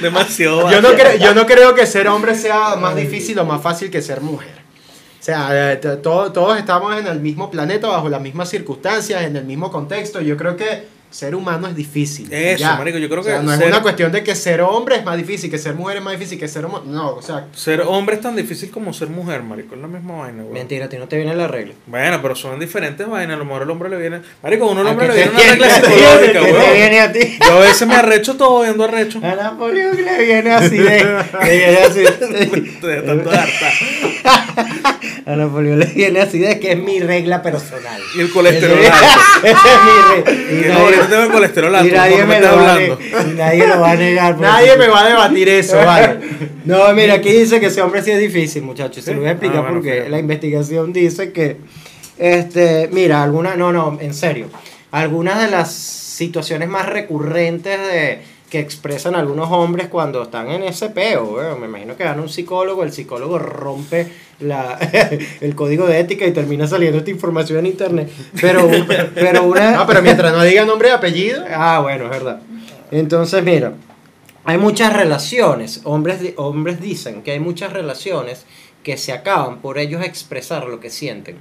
Demasiado 0.00 0.70
Yo 0.70 0.80
no, 0.82 0.90
creo, 0.94 1.16
yo 1.16 1.34
no 1.34 1.46
creo 1.46 1.74
que 1.74 1.86
ser 1.86 2.08
hombre 2.08 2.34
sea 2.34 2.76
más 2.76 2.94
difícil 2.96 3.38
o 3.38 3.44
más 3.44 3.60
fácil 3.62 3.90
que 3.90 4.00
ser 4.02 4.20
mujer. 4.20 4.60
O 5.18 5.22
sea, 5.22 5.72
eh, 5.72 5.76
t- 5.76 5.96
todo- 5.96 6.32
todos 6.32 6.58
estamos 6.58 6.96
en 6.96 7.06
el 7.06 7.20
mismo 7.20 7.50
planeta, 7.50 7.88
bajo 7.88 8.08
las 8.08 8.20
mismas 8.22 8.48
circunstancias, 8.48 9.22
en 9.22 9.36
el 9.36 9.44
mismo 9.44 9.70
contexto. 9.70 10.20
Yo 10.20 10.36
creo 10.36 10.56
que 10.56 10.86
ser 11.10 11.34
humano 11.34 11.66
es 11.68 11.74
difícil. 11.76 12.32
Eso, 12.32 12.60
ya. 12.60 12.76
marico, 12.76 12.98
yo 12.98 13.08
creo 13.08 13.20
O 13.20 13.24
sea, 13.24 13.38
que 13.40 13.44
no 13.44 13.52
es 13.52 13.58
ser- 13.58 13.68
una 13.68 13.82
cuestión 13.82 14.12
de 14.12 14.22
que 14.22 14.34
ser 14.34 14.60
hombre 14.60 14.96
es 14.96 15.04
más 15.04 15.16
difícil, 15.16 15.50
que 15.50 15.58
ser 15.58 15.74
mujer 15.74 15.96
es 15.98 16.02
más 16.02 16.12
difícil, 16.12 16.38
que 16.38 16.46
ser 16.48 16.64
homo... 16.64 16.82
No, 16.86 17.14
o 17.16 17.22
sea, 17.22 17.46
Ser 17.54 17.80
hombre 17.82 18.16
es 18.16 18.22
tan 18.22 18.36
difícil 18.36 18.70
como 18.70 18.92
ser 18.92 19.08
mujer, 19.08 19.42
marico. 19.42 19.74
Es 19.74 19.80
la 19.80 19.88
misma 19.88 20.16
vaina, 20.18 20.42
güey. 20.42 20.54
Mentira, 20.54 20.86
a 20.86 20.88
ti 20.88 20.96
no 20.98 21.08
te 21.08 21.16
viene 21.16 21.34
la 21.34 21.48
regla. 21.48 21.74
Bueno, 21.86 22.20
pero 22.22 22.34
son 22.36 22.58
diferentes 22.60 23.06
vainas. 23.08 23.34
A 23.34 23.38
lo 23.38 23.44
mejor 23.44 23.62
el 23.62 23.70
hombre 23.70 23.88
le 23.88 23.96
viene. 23.96 24.20
Marico, 24.42 24.66
uno 24.70 24.82
el 24.82 24.86
¿A 24.86 24.90
hombre 24.92 25.08
le 25.08 25.14
viene 25.14 25.30
una 25.30 25.40
regla 25.40 25.80
güey. 26.50 26.74
viene 26.76 27.00
a 27.00 27.12
ti? 27.12 27.38
Yo 27.44 27.52
a 27.56 27.60
veces 27.60 27.86
me 27.88 27.94
arrecho 27.94 28.36
todo 28.36 28.62
viendo 28.62 28.84
arrecho. 28.84 29.18
A 29.22 29.34
Napoleón 29.34 29.96
le 29.96 30.24
viene 30.24 30.50
así 30.52 30.76
de. 30.78 31.04
le 31.44 31.56
viene 31.56 31.78
así. 31.78 32.00
De 32.00 33.02
tanto 33.02 33.30
harta. 33.30 33.70
A 35.26 35.36
Napoleón 35.36 35.78
le 35.78 35.86
viene 35.86 36.20
así 36.20 36.38
de 36.38 36.58
que 36.58 36.72
es 36.72 36.78
mi 36.78 37.00
regla 37.00 37.42
personal. 37.42 38.00
Y 38.16 38.20
el 38.20 38.30
colesterol 38.30 38.78
alto. 38.78 38.96
Ese 39.42 39.52
es 39.52 39.84
mi 39.84 40.32
regla. 40.32 40.52
Y 40.52 40.68
no, 40.68 40.78
ahorita 40.80 41.08
tengo 41.08 41.22
el 41.22 41.30
colesterol 41.30 41.74
alto. 41.74 41.88
y 41.88 41.92
nadie 41.92 42.16
¿por 42.16 42.20
qué 42.20 42.26
me 42.26 42.40
lo 42.40 42.56
va 42.56 42.82
y 42.82 43.34
nadie 43.36 43.66
lo 43.66 43.80
va 43.80 43.90
a 43.90 43.96
negar. 43.96 44.38
nadie 44.38 44.76
me 44.76 44.88
va 44.88 45.04
a 45.04 45.08
debatir 45.08 45.48
eso, 45.48 45.76
vaya. 45.84 46.20
No, 46.64 46.92
mira, 46.94 47.14
aquí 47.14 47.30
dice 47.30 47.60
que 47.60 47.66
ese 47.66 47.82
hombre 47.82 48.02
sí 48.02 48.10
es 48.10 48.18
difícil, 48.18 48.62
muchachos. 48.62 49.04
Se 49.04 49.14
lo 49.14 49.20
voy 49.20 49.28
a 49.28 49.32
explicar 49.32 49.64
Ah, 49.66 49.68
porque 49.68 50.08
la 50.08 50.18
investigación 50.18 50.92
dice 50.92 51.32
que, 51.32 51.58
este, 52.18 52.88
mira, 52.92 53.22
algunas, 53.22 53.56
no, 53.56 53.72
no, 53.72 53.98
en 54.00 54.14
serio, 54.14 54.48
algunas 54.90 55.40
de 55.42 55.50
las 55.50 55.72
situaciones 55.72 56.68
más 56.68 56.86
recurrentes 56.86 57.78
de 57.78 58.20
que 58.50 58.58
expresan 58.58 59.14
algunos 59.14 59.48
hombres 59.50 59.88
cuando 59.88 60.22
están 60.24 60.50
en 60.50 60.64
ese 60.64 60.90
peo, 60.90 61.36
weón. 61.36 61.60
me 61.60 61.66
imagino 61.66 61.96
que 61.96 62.04
van 62.04 62.18
a 62.18 62.22
un 62.22 62.28
psicólogo, 62.28 62.82
el 62.82 62.92
psicólogo 62.92 63.38
rompe 63.38 64.08
la, 64.40 64.76
el 65.40 65.54
código 65.54 65.86
de 65.86 66.00
ética 66.00 66.26
y 66.26 66.32
termina 66.32 66.66
saliendo 66.66 66.98
esta 66.98 67.10
información 67.10 67.60
en 67.60 67.66
internet. 67.66 68.10
Pero, 68.40 68.68
pero 69.14 69.44
una... 69.44 69.70
No, 69.70 69.86
pero 69.86 70.02
mientras 70.02 70.32
no 70.32 70.42
diga 70.42 70.64
nombre 70.64 70.88
y 70.88 70.92
apellido. 70.92 71.44
Ah, 71.48 71.78
bueno, 71.80 72.04
es 72.04 72.10
verdad. 72.10 72.40
Entonces, 72.90 73.42
mira, 73.44 73.74
hay 74.44 74.58
muchas 74.58 74.94
relaciones, 74.94 75.82
hombres, 75.84 76.34
hombres 76.36 76.80
dicen 76.80 77.22
que 77.22 77.30
hay 77.30 77.40
muchas 77.40 77.72
relaciones 77.72 78.46
que 78.82 78.96
se 78.96 79.12
acaban 79.12 79.60
por 79.60 79.78
ellos 79.78 80.04
expresar 80.04 80.66
lo 80.66 80.80
que 80.80 80.90
sienten. 80.90 81.36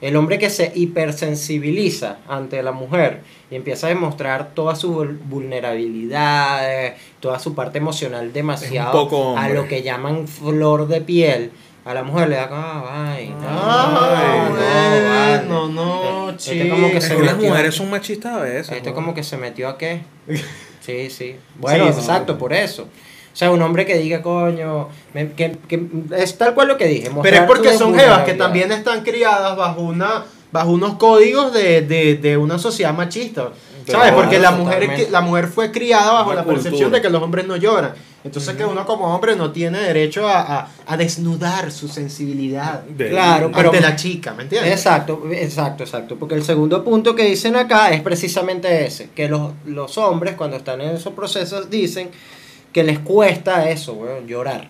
El 0.00 0.16
hombre 0.16 0.38
que 0.38 0.48
se 0.50 0.72
hipersensibiliza 0.74 2.18
ante 2.28 2.62
la 2.62 2.72
mujer 2.72 3.20
y 3.50 3.56
empieza 3.56 3.86
a 3.86 3.90
demostrar 3.90 4.50
todas 4.54 4.78
sus 4.78 4.90
vul- 4.96 5.18
vulnerabilidades, 5.24 6.94
toda 7.20 7.38
su 7.38 7.54
parte 7.54 7.78
emocional 7.78 8.32
demasiado 8.32 8.92
poco 8.92 9.36
a 9.36 9.48
lo 9.48 9.66
que 9.68 9.82
llaman 9.82 10.26
flor 10.28 10.88
de 10.88 11.00
piel, 11.00 11.50
a 11.84 11.94
la 11.94 12.02
mujer 12.02 12.28
le 12.28 12.36
da 12.36 12.48
como, 12.48 12.60
ah, 12.62 13.16
no, 13.18 14.00
bueno, 14.00 14.54
vale. 15.10 15.68
no, 15.68 16.30
Este 16.30 16.68
como 16.68 16.90
que 16.90 17.00
se 17.00 17.18
las 17.18 17.36
metió- 17.36 17.48
mujeres 17.50 17.74
son 17.74 17.90
machistas 17.90 18.34
a 18.34 18.40
veces. 18.40 18.72
este 18.76 18.90
¿no? 18.90 18.94
como 18.94 19.14
que 19.14 19.22
se 19.22 19.36
metió 19.36 19.68
a 19.68 19.76
qué. 19.78 20.00
Sí, 20.80 21.10
sí. 21.10 21.36
Bueno, 21.58 21.92
Sí, 21.92 22.00
exacto, 22.00 22.32
sí. 22.32 22.38
por 22.38 22.54
eso. 22.54 22.88
O 23.32 23.36
sea, 23.36 23.50
un 23.50 23.62
hombre 23.62 23.86
que 23.86 23.96
diga, 23.98 24.22
coño, 24.22 24.88
me- 25.14 25.32
que, 25.32 25.56
que 25.68 25.86
es 26.16 26.36
tal 26.36 26.52
cual 26.54 26.68
lo 26.68 26.76
que 26.76 26.86
dije. 26.86 27.10
Pero 27.22 27.36
es 27.36 27.42
porque 27.42 27.76
son 27.78 27.94
jevas 27.98 28.24
que 28.24 28.34
también 28.34 28.72
están 28.72 29.02
criadas 29.02 29.56
bajo 29.56 29.80
una 29.82 30.24
bajo 30.52 30.70
unos 30.72 30.94
códigos 30.94 31.52
de, 31.52 31.82
de, 31.82 32.16
de 32.16 32.36
una 32.36 32.58
sociedad 32.58 32.92
machista. 32.92 33.50
¿Sabes? 33.86 34.12
Porque 34.12 34.38
la 34.38 34.50
mujer, 34.52 35.08
la 35.10 35.20
mujer 35.20 35.46
fue 35.48 35.70
criada 35.72 36.12
bajo 36.12 36.32
la 36.34 36.44
percepción 36.44 36.72
cultura. 36.90 36.98
de 36.98 37.02
que 37.02 37.10
los 37.10 37.22
hombres 37.22 37.46
no 37.46 37.56
lloran. 37.56 37.92
Entonces 38.22 38.54
que 38.54 38.64
uno 38.64 38.84
como 38.84 39.12
hombre 39.14 39.34
no 39.34 39.50
tiene 39.52 39.78
derecho 39.80 40.28
a, 40.28 40.40
a, 40.60 40.68
a 40.86 40.96
desnudar 40.96 41.72
su 41.72 41.88
sensibilidad 41.88 42.82
De- 42.82 43.08
Claro, 43.10 43.50
pero- 43.54 43.70
ante 43.70 43.80
la 43.80 43.96
chica, 43.96 44.34
¿me 44.34 44.42
entiendes? 44.42 44.72
Exacto, 44.72 45.22
exacto, 45.32 45.84
exacto. 45.84 46.16
Porque 46.16 46.34
el 46.34 46.44
segundo 46.44 46.84
punto 46.84 47.14
que 47.14 47.24
dicen 47.24 47.56
acá 47.56 47.90
es 47.92 48.02
precisamente 48.02 48.84
ese, 48.86 49.08
que 49.14 49.28
los, 49.28 49.52
los 49.64 49.96
hombres 49.98 50.34
cuando 50.34 50.56
están 50.56 50.80
en 50.82 50.90
esos 50.96 51.14
procesos 51.14 51.70
dicen 51.70 52.10
que 52.72 52.84
les 52.84 52.98
cuesta 53.00 53.68
eso, 53.70 53.94
weón, 53.94 54.26
llorar 54.26 54.68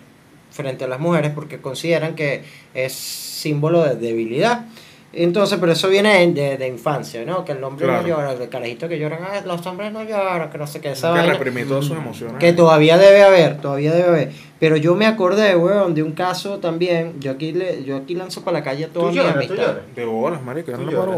frente 0.51 0.83
a 0.83 0.87
las 0.87 0.99
mujeres 0.99 1.31
porque 1.33 1.59
consideran 1.59 2.13
que 2.15 2.43
es 2.73 2.91
símbolo 2.93 3.83
de 3.83 3.95
debilidad. 3.95 4.65
Entonces, 5.13 5.57
pero 5.59 5.73
eso 5.73 5.89
viene 5.89 6.25
de, 6.31 6.57
de 6.57 6.67
infancia, 6.69 7.25
¿no? 7.25 7.43
Que 7.43 7.51
el 7.51 7.61
hombre 7.65 7.85
Claro. 7.85 8.01
no 8.01 8.07
llora, 8.07 8.31
el 8.31 8.47
carajito 8.47 8.87
que 8.87 8.97
lloran, 8.97 9.19
"Ah, 9.23 9.41
los 9.45 9.65
hombres 9.67 9.91
no 9.91 10.03
lloran, 10.03 10.49
que 10.49 10.57
no 10.57 10.65
sé 10.65 10.79
qué, 10.79 10.91
esa 10.91 11.09
que 11.11 11.17
vaina". 11.19 11.33
reprimir 11.33 11.67
todas 11.67 11.83
sus 11.83 11.97
emociones. 11.97 12.37
Que 12.39 12.53
todavía 12.53 12.97
debe 12.97 13.21
haber, 13.23 13.57
todavía 13.59 13.91
debe 13.91 14.07
haber. 14.07 14.31
Pero 14.57 14.77
yo 14.77 14.95
me 14.95 15.05
acordé, 15.05 15.55
weón, 15.57 15.93
de 15.95 16.03
un 16.03 16.13
caso 16.13 16.59
también. 16.59 17.15
Yo 17.19 17.31
aquí 17.31 17.51
le, 17.51 17.83
yo 17.83 17.97
aquí 17.97 18.15
lanzo 18.15 18.41
para 18.41 18.59
la 18.59 18.63
calle 18.63 18.85
a 18.85 18.87
toda 18.87 19.07
¿Tú 19.07 19.11
mi 19.11 19.15
lloras, 19.17 19.47
tú 19.47 19.55
lloras? 19.55 19.75
De 19.95 20.05
bolas, 20.05 20.41
marico. 20.43 20.71
Yo 20.71 20.77
no 20.77 20.89
lloras, 20.89 21.15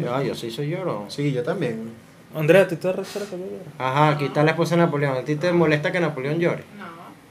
yo 0.00 0.22
yo 0.22 0.34
sí 0.34 0.50
soy 0.50 0.70
llorón. 0.70 1.04
Sí, 1.10 1.30
yo 1.30 1.42
también. 1.42 1.90
Andrea, 2.34 2.62
¿a 2.62 2.68
ti 2.68 2.76
te 2.76 2.88
da 2.88 2.94
rechera 2.94 3.24
que 3.26 3.32
yo 3.38 3.44
llore? 3.44 3.62
Ajá, 3.78 4.08
aquí 4.10 4.24
está 4.26 4.42
la 4.42 4.50
esposa 4.52 4.74
de 4.76 4.82
Napoleón. 4.82 5.16
¿A 5.16 5.22
ti 5.24 5.36
te 5.36 5.52
molesta 5.52 5.92
que 5.92 6.00
Napoleón 6.00 6.38
llore? 6.38 6.64
No. 6.78 6.84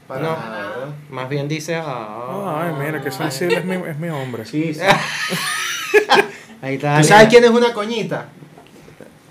Para 0.08 0.20
No. 0.22 0.28
nada. 0.36 0.88
Más 1.10 1.28
bien 1.28 1.46
dice, 1.48 1.76
ah. 1.76 2.62
Ay, 2.64 2.84
mira, 2.86 3.00
que 3.02 3.10
sensible 3.10 3.56
es 3.58 3.64
mi, 3.64 3.74
es 3.74 3.98
mi 3.98 4.08
hombre. 4.08 4.44
Sí, 4.46 4.72
sí. 4.74 4.80
Ahí 6.62 6.76
está. 6.76 6.98
¿Tú 7.00 7.04
sabes 7.04 7.28
quién 7.28 7.44
es 7.44 7.50
una 7.50 7.72
coñita? 7.72 8.28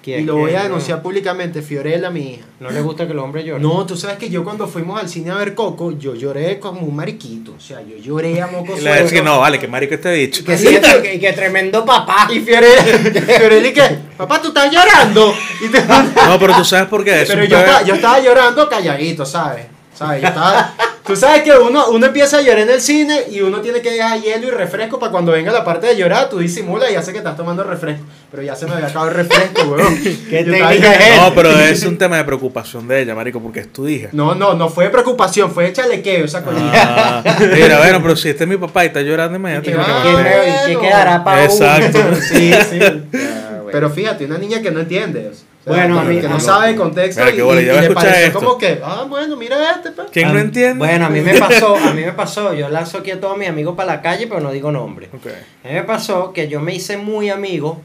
¿Quién? 0.04 0.20
Y 0.20 0.24
lo 0.26 0.36
voy 0.36 0.54
a 0.54 0.64
denunciar 0.64 1.02
públicamente, 1.02 1.62
Fiorella, 1.62 2.10
mi 2.10 2.34
hija. 2.34 2.44
No 2.60 2.70
le 2.70 2.82
gusta 2.82 3.06
que 3.08 3.14
el 3.14 3.20
hombre 3.20 3.44
llore. 3.46 3.62
No, 3.64 3.86
tú 3.86 3.96
sabes 3.96 4.18
que 4.18 4.30
yo 4.30 4.44
cuando 4.44 4.68
fuimos 4.68 5.00
al 5.00 5.08
cine 5.08 5.32
a 5.32 5.36
ver 5.36 5.56
Coco, 5.56 5.98
yo 5.98 6.14
lloré 6.14 6.60
como 6.60 6.82
un 6.82 6.94
mariquito. 6.94 7.54
O 7.58 7.60
sea, 7.62 7.80
yo 7.82 7.96
lloré 7.96 8.42
a 8.42 8.48
moco 8.48 8.76
decía 8.76 9.06
que 9.08 9.22
no, 9.22 9.40
vale, 9.40 9.60
que 9.60 9.68
marico 9.70 9.94
este 9.96 10.14
bicho. 10.14 10.44
Que 10.44 10.58
sí, 10.58 10.78
que, 11.02 11.20
que 11.20 11.32
tremendo 11.34 11.86
papá. 11.86 12.28
Y 12.34 12.42
Fiorella, 12.42 12.84
Fiorella, 13.40 13.68
¿y 13.70 13.74
qué? 13.74 13.98
Papá, 14.18 14.42
tú 14.42 14.50
estás 14.50 14.70
llorando. 14.70 15.34
Y 15.62 15.70
te- 15.70 15.82
No, 15.84 16.38
pero 16.38 16.54
tú 16.58 16.66
sabes 16.66 16.88
por 16.88 17.04
qué. 17.06 17.22
Es 17.22 17.30
Pero 17.30 17.46
yo 17.46 17.58
yo 17.86 17.96
estaba 17.96 18.20
llorando 18.20 18.68
calladito, 18.68 19.26
¿sabes? 19.26 19.68
¿Sabes? 19.94 20.22
Yo 20.22 20.28
estaba... 20.28 20.74
Tú 21.06 21.18
sabes 21.18 21.44
que 21.44 21.52
uno, 21.52 21.90
uno 21.90 22.06
empieza 22.06 22.38
a 22.38 22.42
llorar 22.42 22.60
en 22.60 22.70
el 22.70 22.80
cine 22.80 23.24
y 23.30 23.42
uno 23.42 23.60
tiene 23.60 23.82
que 23.82 23.92
dejar 23.92 24.22
hielo 24.22 24.48
y 24.48 24.52
refresco 24.52 25.00
para 25.00 25.12
cuando 25.12 25.34
venga 25.34 25.52
la 25.52 25.66
parte 25.66 25.88
de 25.88 25.98
llorar, 25.98 26.30
tú 26.30 26.40
disimulas 26.40 26.90
y 26.92 26.96
hace 26.96 27.12
que 27.12 27.18
estás 27.18 27.36
tomando 27.36 27.62
refresco. 27.62 28.06
Pero 28.32 28.42
ya 28.42 28.56
se 28.56 28.66
me 28.66 28.74
había 28.74 28.88
acabado 28.88 29.12
el 29.12 29.18
refresco, 29.18 29.62
weón. 29.70 30.02
¿Qué 30.02 30.46
técnica 30.46 30.94
es. 30.94 31.22
No, 31.22 31.34
pero 31.36 31.52
es 31.60 31.84
un 31.84 31.98
tema 31.98 32.16
de 32.16 32.24
preocupación 32.24 32.88
de 32.88 33.02
ella, 33.02 33.16
marico, 33.16 33.42
porque 33.42 33.60
es 33.60 33.74
tu 33.74 33.86
hija. 33.86 34.10
No, 34.14 34.34
no, 34.34 34.54
no 34.54 34.70
fue 34.70 34.90
preocupación, 34.90 35.52
fue 35.52 35.74
chalequeo 35.74 36.24
esa 36.24 36.42
coñita. 36.42 37.22
Ah, 37.26 37.38
mira, 37.54 37.80
bueno, 37.80 38.02
pero 38.02 38.16
si 38.16 38.30
este 38.30 38.46
es 38.46 38.50
mi 38.50 38.56
papá 38.56 38.86
y 38.86 38.88
está 38.88 39.02
llorando 39.02 39.36
inmediatamente. 39.36 39.82
Y 39.82 40.16
¿qué 40.16 40.24
que? 40.24 40.72
¿Y 40.72 40.76
qué 40.76 40.82
quedará 40.82 41.22
para 41.22 41.44
Exacto. 41.44 42.00
Sí, 42.22 42.54
sí. 42.70 42.80
Ah, 42.82 43.50
bueno. 43.56 43.70
Pero 43.72 43.90
fíjate, 43.90 44.24
una 44.24 44.38
niña 44.38 44.62
que 44.62 44.72
no 44.72 44.80
entiende. 44.80 45.28
o 45.28 45.34
sea, 45.34 45.46
Bueno, 45.66 46.00
a 46.00 46.04
mí- 46.04 46.20
que 46.20 46.28
no 46.28 46.40
sabe 46.40 46.72
el 46.72 46.76
contexto 46.76 47.24
Mira, 47.24 47.36
y, 47.36 47.70
a 47.70 47.82
le 47.82 47.92
pareció 47.92 48.26
esto. 48.28 48.40
como 48.40 48.58
que, 48.58 48.80
ah, 48.84 49.06
bueno, 49.08 49.38
mira 49.38 49.72
este, 49.72 49.92
pues. 49.92 50.08
¿Quién 50.12 50.28
A- 50.28 50.34
no 50.34 50.40
entiende? 50.40 50.78
Bueno, 50.78 51.06
a 51.06 51.10
mí 51.10 51.22
me 51.22 51.34
pasó, 51.40 51.76
a 51.78 51.94
mí 51.94 52.02
me 52.02 52.12
pasó, 52.12 52.54
yo 52.54 52.68
lanzo 52.70 52.98
aquí 52.98 53.12
a 53.12 53.20
todos 53.22 53.38
mis 53.38 53.48
amigos 53.48 53.76
para 53.76 53.96
la 53.96 54.02
calle, 54.02 54.28
pero 54.28 54.42
no 54.42 54.52
digo 54.52 54.72
nombre. 54.72 55.10
A 55.14 55.68
mí 55.68 55.74
me 55.74 55.84
pasó 55.84 56.34
que 56.34 56.48
yo 56.50 56.60
me 56.60 56.76
hice 56.76 56.98
muy 56.98 57.30
amigo 57.30 57.82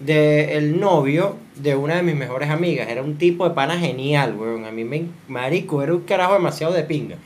del 0.00 0.78
novio 0.80 1.36
de 1.56 1.74
una 1.74 1.96
de 1.96 2.02
mis 2.02 2.14
mejores 2.14 2.50
amigas. 2.50 2.88
Era 2.88 3.02
un 3.02 3.18
tipo 3.18 3.46
de 3.48 3.54
pana 3.54 3.78
genial, 3.78 4.34
weón. 4.34 4.64
A 4.64 4.70
mí 4.70 4.84
me... 4.84 5.06
Marico, 5.26 5.82
era 5.82 5.92
un 5.92 6.02
carajo 6.02 6.34
demasiado 6.34 6.72
de 6.72 6.84
pinga. 6.84 7.16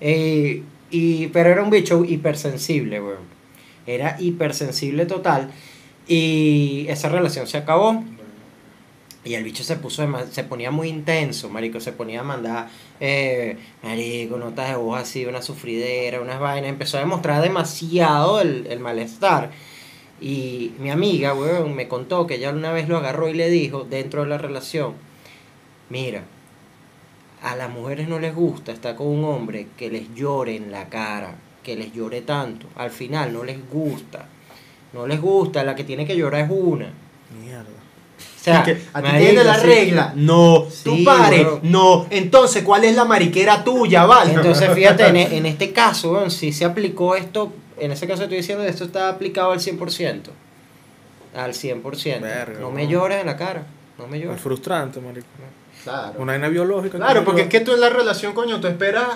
Eh, 0.00 0.62
y, 0.90 1.26
pero 1.28 1.50
era 1.50 1.62
un 1.62 1.70
bicho 1.70 2.04
hipersensible, 2.04 3.00
weón. 3.00 3.18
Era 3.86 4.16
hipersensible 4.18 5.06
total. 5.06 5.50
Y 6.08 6.86
esa 6.88 7.08
relación 7.10 7.46
se 7.46 7.58
acabó. 7.58 8.02
Y 9.24 9.34
el 9.34 9.44
bicho 9.44 9.62
se 9.62 9.76
puso 9.76 10.04
se 10.30 10.44
ponía 10.44 10.72
muy 10.72 10.88
intenso, 10.88 11.48
marico, 11.48 11.78
se 11.78 11.92
ponía 11.92 12.20
a 12.20 12.24
mandar, 12.24 12.68
eh, 12.98 13.56
marico, 13.82 14.36
notas 14.36 14.70
de 14.70 14.76
voz 14.76 15.00
así, 15.00 15.24
una 15.26 15.42
sufridera, 15.42 16.20
unas 16.20 16.40
vainas, 16.40 16.70
empezó 16.70 16.96
a 16.96 17.00
demostrar 17.00 17.40
demasiado 17.40 18.40
el, 18.40 18.66
el 18.68 18.80
malestar. 18.80 19.50
Y 20.20 20.72
mi 20.78 20.90
amiga, 20.90 21.34
weón, 21.34 21.74
me 21.74 21.88
contó 21.88 22.26
que 22.26 22.36
ella 22.36 22.50
una 22.50 22.72
vez 22.72 22.88
lo 22.88 22.96
agarró 22.96 23.28
y 23.28 23.34
le 23.34 23.48
dijo, 23.48 23.84
dentro 23.84 24.22
de 24.22 24.28
la 24.28 24.38
relación, 24.38 24.94
mira, 25.88 26.24
a 27.42 27.56
las 27.56 27.70
mujeres 27.70 28.08
no 28.08 28.20
les 28.20 28.34
gusta 28.34 28.72
estar 28.72 28.94
con 28.94 29.08
un 29.08 29.24
hombre 29.24 29.66
que 29.76 29.90
les 29.90 30.14
llore 30.14 30.56
en 30.56 30.70
la 30.70 30.88
cara, 30.88 31.34
que 31.62 31.76
les 31.76 31.92
llore 31.92 32.22
tanto. 32.22 32.68
Al 32.76 32.90
final 32.90 33.32
no 33.32 33.42
les 33.44 33.58
gusta. 33.68 34.26
No 34.92 35.06
les 35.06 35.20
gusta, 35.20 35.64
la 35.64 35.74
que 35.74 35.84
tiene 35.84 36.06
que 36.06 36.16
llorar 36.16 36.44
es 36.44 36.50
una. 36.50 36.92
Mierda. 37.42 37.81
O 38.40 38.44
sea, 38.44 38.64
que, 38.64 38.72
a 38.72 38.74
ti 39.00 39.08
marico, 39.08 39.18
tiene 39.18 39.44
la 39.44 39.54
sí. 39.60 39.66
regla. 39.66 40.12
No, 40.16 40.64
tú 40.82 40.96
Sí, 40.96 41.04
pares. 41.04 41.46
weón. 41.46 41.60
No. 41.62 42.06
Entonces, 42.10 42.64
¿cuál 42.64 42.82
es 42.84 42.96
la 42.96 43.04
mariquera 43.04 43.62
tuya, 43.62 44.04
vale? 44.04 44.32
Entonces, 44.34 44.68
fíjate, 44.74 45.06
en, 45.06 45.16
en 45.32 45.46
este 45.46 45.72
caso, 45.72 46.28
si 46.28 46.52
se 46.52 46.64
aplicó 46.64 47.14
esto, 47.14 47.52
en 47.78 47.92
ese 47.92 48.06
caso 48.08 48.24
estoy 48.24 48.38
diciendo, 48.38 48.64
esto 48.64 48.82
está 48.84 49.08
aplicado 49.08 49.52
al 49.52 49.60
100%. 49.60 50.22
Al 51.36 51.52
100%. 51.54 52.20
Verga, 52.20 52.58
no 52.60 52.70
me 52.72 52.86
llores 52.88 53.20
en 53.20 53.26
la 53.26 53.36
cara. 53.36 53.64
No 53.98 54.06
me 54.08 54.18
Es 54.18 54.24
llores. 54.24 54.40
frustrante, 54.40 55.00
marico. 55.00 55.26
Claro. 55.84 56.14
Una 56.18 56.32
vaina 56.32 56.48
biológica. 56.48 56.98
Claro, 56.98 57.20
que 57.20 57.24
porque 57.26 57.40
yo- 57.42 57.44
es 57.44 57.50
que 57.50 57.60
tú 57.60 57.72
en 57.74 57.80
la 57.80 57.90
relación, 57.90 58.32
coño, 58.34 58.60
tú 58.60 58.66
esperas 58.66 59.06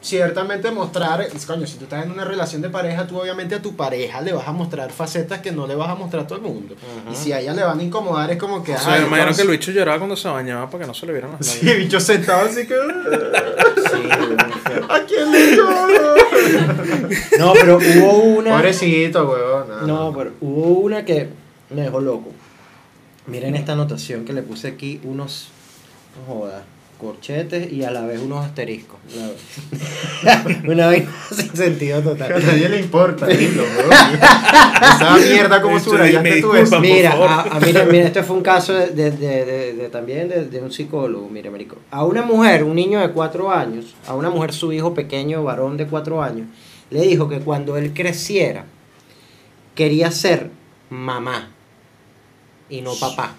ciertamente 0.00 0.70
mostrar, 0.70 1.26
coño, 1.46 1.66
si 1.66 1.76
tú 1.76 1.84
estás 1.84 2.04
en 2.04 2.10
una 2.12 2.24
relación 2.24 2.62
de 2.62 2.70
pareja, 2.70 3.06
tú 3.06 3.20
obviamente 3.20 3.54
a 3.54 3.62
tu 3.62 3.76
pareja 3.76 4.20
le 4.20 4.32
vas 4.32 4.48
a 4.48 4.52
mostrar 4.52 4.90
facetas 4.90 5.40
que 5.40 5.52
no 5.52 5.66
le 5.66 5.74
vas 5.74 5.90
a 5.90 5.94
mostrar 5.94 6.24
a 6.24 6.26
todo 6.26 6.38
el 6.38 6.44
mundo. 6.44 6.74
Ujú. 6.74 7.12
Y 7.12 7.16
si 7.16 7.32
a 7.32 7.40
ella 7.40 7.52
le 7.54 7.62
van 7.62 7.78
a 7.78 7.82
incomodar 7.82 8.30
es 8.30 8.38
como 8.38 8.62
que... 8.62 8.74
O 8.74 8.78
sea, 8.78 8.98
me 8.98 9.06
imagino 9.06 9.34
que 9.34 9.42
el 9.42 9.48
bicho 9.48 9.72
lloraba 9.72 9.98
cuando 9.98 10.16
se 10.16 10.28
bañaba 10.28 10.68
para 10.70 10.82
que 10.82 10.88
no 10.88 10.94
se 10.94 11.06
le 11.06 11.12
vieran 11.12 11.32
las 11.32 11.46
Sí, 11.46 11.68
el 11.68 11.78
bicho 11.78 12.00
sentado 12.00 12.46
así 12.48 12.66
que... 12.66 12.74
Sí, 12.74 14.08
weón. 14.08 14.90
¿A 14.90 15.00
quién 15.04 15.30
le 15.30 15.56
lloro? 15.56 16.14
No, 17.38 17.52
pero 17.52 17.76
hubo 17.78 18.12
una. 18.38 18.50
Pobrecito, 18.52 19.28
weón. 19.28 19.68
no, 19.68 19.86
No, 19.86 20.14
pero 20.16 20.32
hubo 20.40 20.80
una 20.80 21.04
que 21.04 21.28
me 21.70 21.82
dejó 21.82 22.00
loco. 22.00 22.30
Miren 23.26 23.54
esta 23.54 23.72
anotación 23.72 24.24
que 24.24 24.32
le 24.32 24.42
puse 24.42 24.68
aquí, 24.68 25.00
unos, 25.04 25.48
no 26.16 26.34
joda, 26.34 26.64
corchetes 27.00 27.72
y 27.72 27.82
a 27.84 27.90
la 27.90 28.02
vez 28.02 28.20
unos 28.20 28.44
asteriscos. 28.44 28.98
Una, 30.68 30.86
vaina 30.86 31.10
sin 31.34 31.54
sentido 31.56 31.98
A 31.98 32.02
total. 32.02 32.44
nadie 32.46 32.68
le 32.68 32.78
importa, 32.80 33.26
dilo, 33.28 33.62
weón. 33.62 33.90
Esa 33.90 35.16
mierda 35.16 35.62
como 35.62 35.80
subrayaste 35.80 36.40
tú 36.42 36.54
eso. 36.54 36.80
Mira, 36.80 37.12
a, 37.12 37.56
a- 37.56 37.60
mira, 37.60 37.84
mira, 37.86 38.06
este 38.06 38.22
fue 38.22 38.36
un 38.36 38.42
caso 38.42 38.72
de, 38.74 38.88
de- 38.90 39.10
de- 39.10 39.44
de- 39.44 39.72
de- 39.74 39.88
también 39.88 40.28
de, 40.28 40.44
de 40.46 40.60
un 40.60 40.70
psicólogo, 40.70 41.28
mire, 41.28 41.50
marico. 41.50 41.76
A 41.90 42.04
una 42.04 42.22
mujer, 42.22 42.64
un 42.64 42.76
niño 42.76 43.00
de 43.00 43.10
cuatro 43.10 43.50
años, 43.50 43.94
a 44.06 44.14
una 44.14 44.30
mujer 44.30 44.52
su 44.52 44.72
hijo 44.72 44.94
pequeño, 44.94 45.42
varón 45.42 45.76
de 45.76 45.86
cuatro 45.86 46.22
años, 46.22 46.46
le 46.90 47.00
dijo 47.02 47.28
que 47.28 47.40
cuando 47.40 47.76
él 47.76 47.92
creciera, 47.94 48.64
quería 49.74 50.10
ser 50.10 50.50
mamá 50.90 51.48
y 52.68 52.82
no 52.82 52.94
papá. 52.94 53.34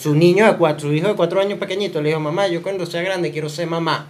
Su 0.00 0.14
niño 0.14 0.46
de 0.46 0.56
cuatro, 0.56 0.88
su 0.88 0.94
hijo 0.94 1.08
de 1.08 1.14
cuatro 1.14 1.42
años 1.42 1.58
pequeñito 1.58 2.00
le 2.00 2.08
dijo, 2.08 2.20
mamá, 2.20 2.48
yo 2.48 2.62
cuando 2.62 2.86
sea 2.86 3.02
grande 3.02 3.32
quiero 3.32 3.50
ser 3.50 3.66
mamá. 3.66 4.06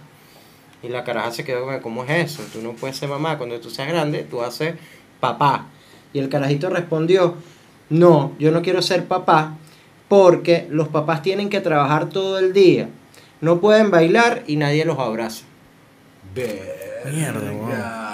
Y 0.81 0.87
la 0.87 1.03
caraja 1.03 1.31
se 1.31 1.43
quedó 1.43 1.65
como, 1.65 1.81
¿cómo 1.81 2.03
es 2.05 2.31
eso? 2.31 2.43
Tú 2.53 2.61
no 2.61 2.71
puedes 2.71 2.95
ser 2.95 3.09
mamá, 3.09 3.37
cuando 3.37 3.59
tú 3.59 3.69
seas 3.69 3.89
grande, 3.89 4.23
tú 4.23 4.37
vas 4.37 4.47
a 4.47 4.51
ser 4.51 4.77
papá. 5.19 5.65
Y 6.13 6.19
el 6.19 6.29
carajito 6.29 6.69
respondió, 6.69 7.35
no, 7.89 8.31
yo 8.39 8.51
no 8.51 8.61
quiero 8.61 8.81
ser 8.81 9.05
papá 9.05 9.57
porque 10.07 10.65
los 10.69 10.87
papás 10.87 11.23
tienen 11.23 11.49
que 11.49 11.59
trabajar 11.59 12.07
todo 12.07 12.39
el 12.39 12.53
día. 12.53 12.87
No 13.41 13.59
pueden 13.59 13.91
bailar 13.91 14.43
y 14.47 14.55
nadie 14.55 14.85
los 14.85 14.97
abraza. 14.97 15.43
Mierda. 17.11 18.10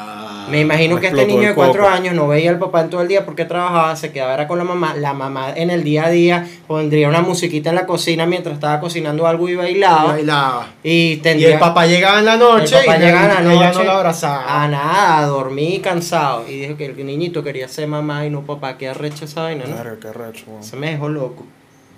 Me 0.49 0.61
imagino 0.61 0.95
me 0.95 1.01
que 1.01 1.07
este 1.07 1.25
niño 1.25 1.47
de 1.49 1.53
cuatro 1.55 1.87
años 1.87 2.13
no 2.15 2.27
veía 2.27 2.49
al 2.49 2.59
papá 2.59 2.81
en 2.81 2.89
todo 2.89 3.01
el 3.01 3.07
día 3.07 3.25
porque 3.25 3.45
trabajaba, 3.45 3.95
se 3.95 4.11
quedaba 4.11 4.33
era 4.33 4.47
con 4.47 4.57
la 4.57 4.63
mamá. 4.63 4.95
La 4.95 5.13
mamá 5.13 5.51
en 5.55 5.69
el 5.69 5.83
día 5.83 6.05
a 6.05 6.09
día 6.09 6.47
pondría 6.67 7.09
una 7.09 7.21
musiquita 7.21 7.69
en 7.69 7.75
la 7.75 7.85
cocina 7.85 8.25
mientras 8.25 8.55
estaba 8.55 8.79
cocinando 8.79 9.27
algo 9.27 9.47
y 9.49 9.53
Y 9.53 9.55
bailaba. 9.55 10.13
bailaba. 10.13 10.67
Y 10.83 11.13
Y 11.13 11.17
tendría 11.17 11.53
el 11.55 11.59
papá 11.59 11.85
llegaba 11.85 12.19
en 12.19 12.25
la 12.25 12.37
noche 12.37 12.77
el 12.79 12.85
papá 12.85 12.97
y 12.97 13.01
llegaba 13.01 13.39
en 13.39 13.47
la 13.47 13.53
ella 13.53 13.67
noche 13.67 13.79
no 13.79 13.83
lo 13.85 13.91
abrazaba. 13.91 14.63
a 14.63 14.67
nada, 14.67 15.17
a 15.19 15.25
dormir 15.27 15.81
cansado. 15.81 16.45
Y 16.47 16.59
dijo 16.61 16.77
que 16.77 16.85
el 16.85 17.05
niñito 17.05 17.43
quería 17.43 17.67
ser 17.67 17.87
mamá 17.87 18.25
y 18.25 18.29
no 18.29 18.41
papá. 18.43 18.77
Qué 18.77 18.87
arrecha 18.89 19.25
esa 19.25 19.43
vaina, 19.43 19.65
¿no? 19.65 19.75
Verga, 19.75 19.97
qué 20.01 20.75
me 20.77 20.91
dejó 20.91 21.09
loco. 21.09 21.45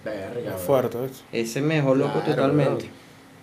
Verga, 0.03 0.55
Es 0.55 0.61
fuerte, 0.61 0.97
¿viste? 1.01 1.23
Ese 1.31 1.61
me 1.61 1.75
dejó 1.75 1.93
loco 1.93 2.21
Claro, 2.23 2.31
totalmente. 2.35 2.89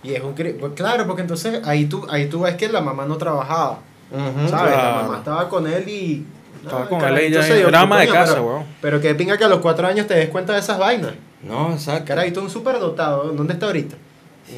Y 0.03 0.15
es 0.15 0.23
un 0.23 0.35
cri- 0.35 0.57
pues 0.59 0.73
claro, 0.75 1.07
porque 1.07 1.23
entonces 1.23 1.61
ahí 1.67 1.87
tú, 1.87 2.07
ahí 2.09 2.27
tú 2.27 2.41
ves 2.41 2.55
que 2.55 2.69
la 2.69 2.81
mamá 2.81 3.07
no 3.07 3.17
trabajaba, 3.17 3.81
La 4.11 5.03
mamá 5.03 5.19
estaba 5.19 5.49
con 5.49 5.67
él 5.67 5.89
y... 5.89 6.25
Estaba 6.63 6.83
Ah, 6.85 6.89
con 6.89 7.03
él 7.05 7.23
y 7.23 7.27
ella 7.27 7.43
se 7.43 7.57
dio 7.57 7.69
era 7.69 7.81
ama 7.83 8.01
de 8.01 8.09
casa, 8.09 8.41
weón. 8.41 8.65
Pero 8.81 9.01
que 9.01 9.15
pinga 9.15 9.37
que 9.39 9.45
a 9.45 9.49
los 9.49 9.61
cuatro 9.61 9.87
años 9.87 10.07
te 10.07 10.15
des 10.15 10.29
cuenta 10.31 10.53
de 10.55 10.59
esas 10.61 10.79
vainas. 10.79 11.13
No, 11.43 11.73
exacto. 11.73 12.07
Carajito 12.07 12.41
es 12.41 12.45
un 12.47 12.51
superdotado, 12.51 13.25
¿dónde 13.33 13.53
está 13.53 13.67
ahorita? 13.67 13.95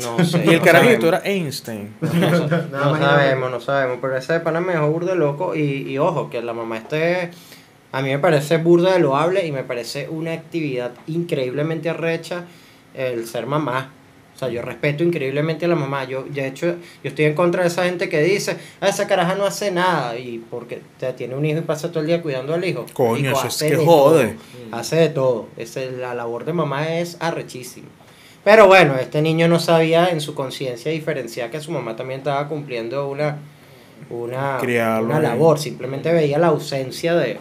No 0.00 0.24
sé. 0.24 0.42
Y 0.44 0.48
el 0.50 0.58
no 0.58 0.64
carajito 0.64 1.00
sabemos. 1.02 1.20
era 1.24 1.30
Einstein. 1.30 1.94
No, 2.00 2.88
no 2.90 2.96
sabemos, 2.98 3.50
no 3.50 3.60
sabemos. 3.60 3.98
Pero 4.00 4.16
ese 4.16 4.32
de 4.34 4.40
pana 4.40 4.60
me 4.60 4.72
dejó 4.72 4.88
burda 4.90 5.14
loco. 5.14 5.54
Y, 5.54 5.60
y 5.90 5.98
ojo, 5.98 6.30
que 6.30 6.40
la 6.42 6.52
mamá 6.54 6.78
esté. 6.78 7.30
A 7.92 8.00
mí 8.02 8.08
me 8.10 8.18
parece 8.18 8.58
burda 8.58 8.92
de 8.92 9.00
loable 9.00 9.46
y 9.46 9.52
me 9.52 9.64
parece 9.64 10.08
una 10.10 10.32
actividad 10.32 10.92
increíblemente 11.06 11.88
arrecha 11.90 12.44
el 12.94 13.26
ser 13.26 13.46
mamá. 13.46 13.90
O 14.38 14.40
sea, 14.40 14.50
yo 14.50 14.62
respeto 14.62 15.02
increíblemente 15.02 15.64
a 15.64 15.68
la 15.68 15.74
mamá. 15.74 16.04
Yo, 16.04 16.22
de 16.22 16.46
hecho, 16.46 16.66
yo 17.02 17.10
estoy 17.10 17.24
en 17.24 17.34
contra 17.34 17.62
de 17.62 17.68
esa 17.68 17.82
gente 17.86 18.08
que 18.08 18.22
dice, 18.22 18.56
ah, 18.80 18.86
esa 18.88 19.08
caraja 19.08 19.34
no 19.34 19.44
hace 19.44 19.72
nada. 19.72 20.16
Y 20.16 20.38
porque 20.48 20.80
tiene 21.16 21.34
un 21.34 21.44
hijo 21.44 21.58
y 21.58 21.62
pasa 21.62 21.88
todo 21.90 22.02
el 22.02 22.06
día 22.06 22.22
cuidando 22.22 22.54
al 22.54 22.64
hijo. 22.64 22.86
Coño, 22.92 23.32
eso 23.32 23.40
es 23.40 23.54
hace 23.56 23.68
que 23.70 23.76
de 23.78 23.84
jode. 23.84 24.24
todo. 24.28 24.78
Hace 24.78 24.94
de 24.94 25.08
todo. 25.08 25.48
Ese- 25.56 25.90
la 25.90 26.14
labor 26.14 26.44
de 26.44 26.52
mamá 26.52 26.98
es 26.98 27.16
arrechísima. 27.18 27.88
Pero 28.44 28.68
bueno, 28.68 28.94
este 28.96 29.22
niño 29.22 29.48
no 29.48 29.58
sabía 29.58 30.08
en 30.10 30.20
su 30.20 30.34
conciencia 30.36 30.92
diferenciar 30.92 31.50
que 31.50 31.60
su 31.60 31.72
mamá 31.72 31.96
también 31.96 32.20
estaba 32.20 32.46
cumpliendo 32.46 33.08
una, 33.08 33.38
una, 34.08 34.58
Criarlo 34.60 35.08
una 35.08 35.18
labor. 35.18 35.58
Simplemente 35.58 36.12
veía 36.12 36.38
la 36.38 36.46
ausencia 36.46 37.16
de, 37.16 37.38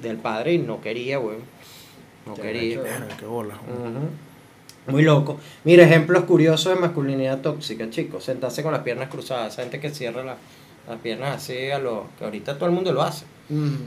del 0.00 0.16
padre 0.16 0.54
y 0.54 0.58
no 0.58 0.80
quería, 0.80 1.18
güey. 1.18 1.36
No 2.24 2.32
quería. 2.34 2.80
qué 3.20 3.26
bola. 3.26 3.58
weón. 3.68 3.96
Ujú. 3.98 4.06
Muy 4.86 5.02
loco. 5.02 5.38
Mira, 5.64 5.84
ejemplos 5.84 6.24
curiosos 6.24 6.74
de 6.74 6.80
masculinidad 6.80 7.38
tóxica, 7.38 7.88
chicos. 7.90 8.24
Sentarse 8.24 8.62
con 8.62 8.72
las 8.72 8.82
piernas 8.82 9.08
cruzadas. 9.08 9.52
Esa 9.52 9.62
gente 9.62 9.78
que 9.80 9.90
cierra 9.90 10.24
la- 10.24 10.36
las 10.88 10.98
piernas 11.00 11.36
así 11.36 11.70
a 11.70 11.78
lo 11.78 12.06
que 12.18 12.24
ahorita 12.24 12.56
todo 12.56 12.66
el 12.66 12.72
mundo 12.74 12.92
lo 12.92 13.02
hace. 13.02 13.24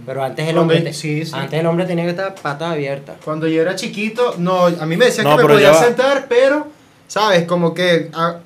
Pero 0.06 0.24
antes 0.24 0.48
el 0.48 0.58
hombre, 0.58 0.80
te- 0.82 0.94
sí, 0.94 1.26
sí. 1.26 1.32
antes 1.34 1.60
el 1.60 1.66
hombre 1.66 1.86
tenía 1.86 2.04
que 2.06 2.12
estar 2.12 2.36
patas 2.36 2.74
abiertas. 2.74 3.16
Cuando 3.26 3.48
yo 3.48 3.62
era 3.62 3.76
chiquito, 3.76 4.36
no, 4.38 4.66
a 4.68 4.86
mí 4.86 4.96
me 4.96 5.06
decían 5.06 5.26
No, 5.28 5.36
que 5.38 5.44
me 5.44 5.54
podía 5.54 5.74
sentar, 5.74 6.28
pero, 6.30 6.68
¿sabes? 7.08 7.46
Como 7.46 7.74
que, 7.74 8.12
ah, 8.14 8.38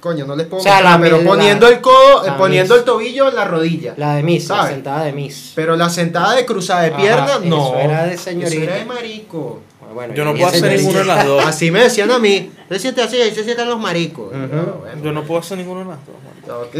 coño, 0.00 0.26
no 0.26 0.36
les 0.36 0.46
puedo 0.46 0.60
O 0.60 0.62
sea, 0.62 0.74
mostrar, 0.74 0.98
la- 1.00 1.02
pero 1.02 1.22
la- 1.22 1.28
poniendo 1.30 1.66
el 1.68 1.80
codo, 1.80 2.24
eh, 2.24 2.26
la 2.28 2.36
poniendo 2.36 2.74
mis- 2.74 2.80
el 2.80 2.84
tobillo 2.84 3.28
en 3.30 3.34
la 3.36 3.44
rodilla. 3.46 3.94
La 3.96 4.16
de 4.16 4.22
Miss, 4.22 4.48
la 4.50 4.68
sentada 4.68 5.04
de 5.04 5.12
Miss. 5.12 5.52
Pero 5.54 5.76
la 5.76 5.88
sentada 5.88 6.34
de 6.36 6.44
cruzada 6.44 6.82
de 6.82 6.88
Ajá, 6.88 6.96
pierna, 6.98 7.26
eso 7.36 7.44
no. 7.46 7.74
era 7.78 8.04
de 8.06 8.18
señorita. 8.18 8.54
Eso 8.54 8.62
era 8.64 8.74
de 8.76 8.84
marico. 8.84 9.60
Bueno, 9.96 10.12
Yo 10.12 10.26
no 10.26 10.32
puedo 10.32 10.48
hacer 10.48 10.60
señorita- 10.60 10.76
ninguna 10.82 10.98
de 10.98 11.04
las 11.06 11.24
dos. 11.24 11.42
Así 11.46 11.70
me 11.70 11.80
decían 11.80 12.10
a 12.10 12.18
mí. 12.18 12.50
Se 12.68 12.78
siente 12.78 13.00
así, 13.00 13.16
ahí 13.18 13.34
se 13.34 13.44
sientan 13.44 13.66
los 13.66 13.78
maricos. 13.80 14.28
Bueno, 14.30 14.82
Yo 15.02 15.10
no 15.12 15.24
puedo 15.24 15.40
hacer 15.40 15.56
ninguno 15.56 15.80
de 15.80 15.86
las 15.86 15.96
dos. 16.04 16.16
man. 16.22 16.34
ok. 16.60 16.74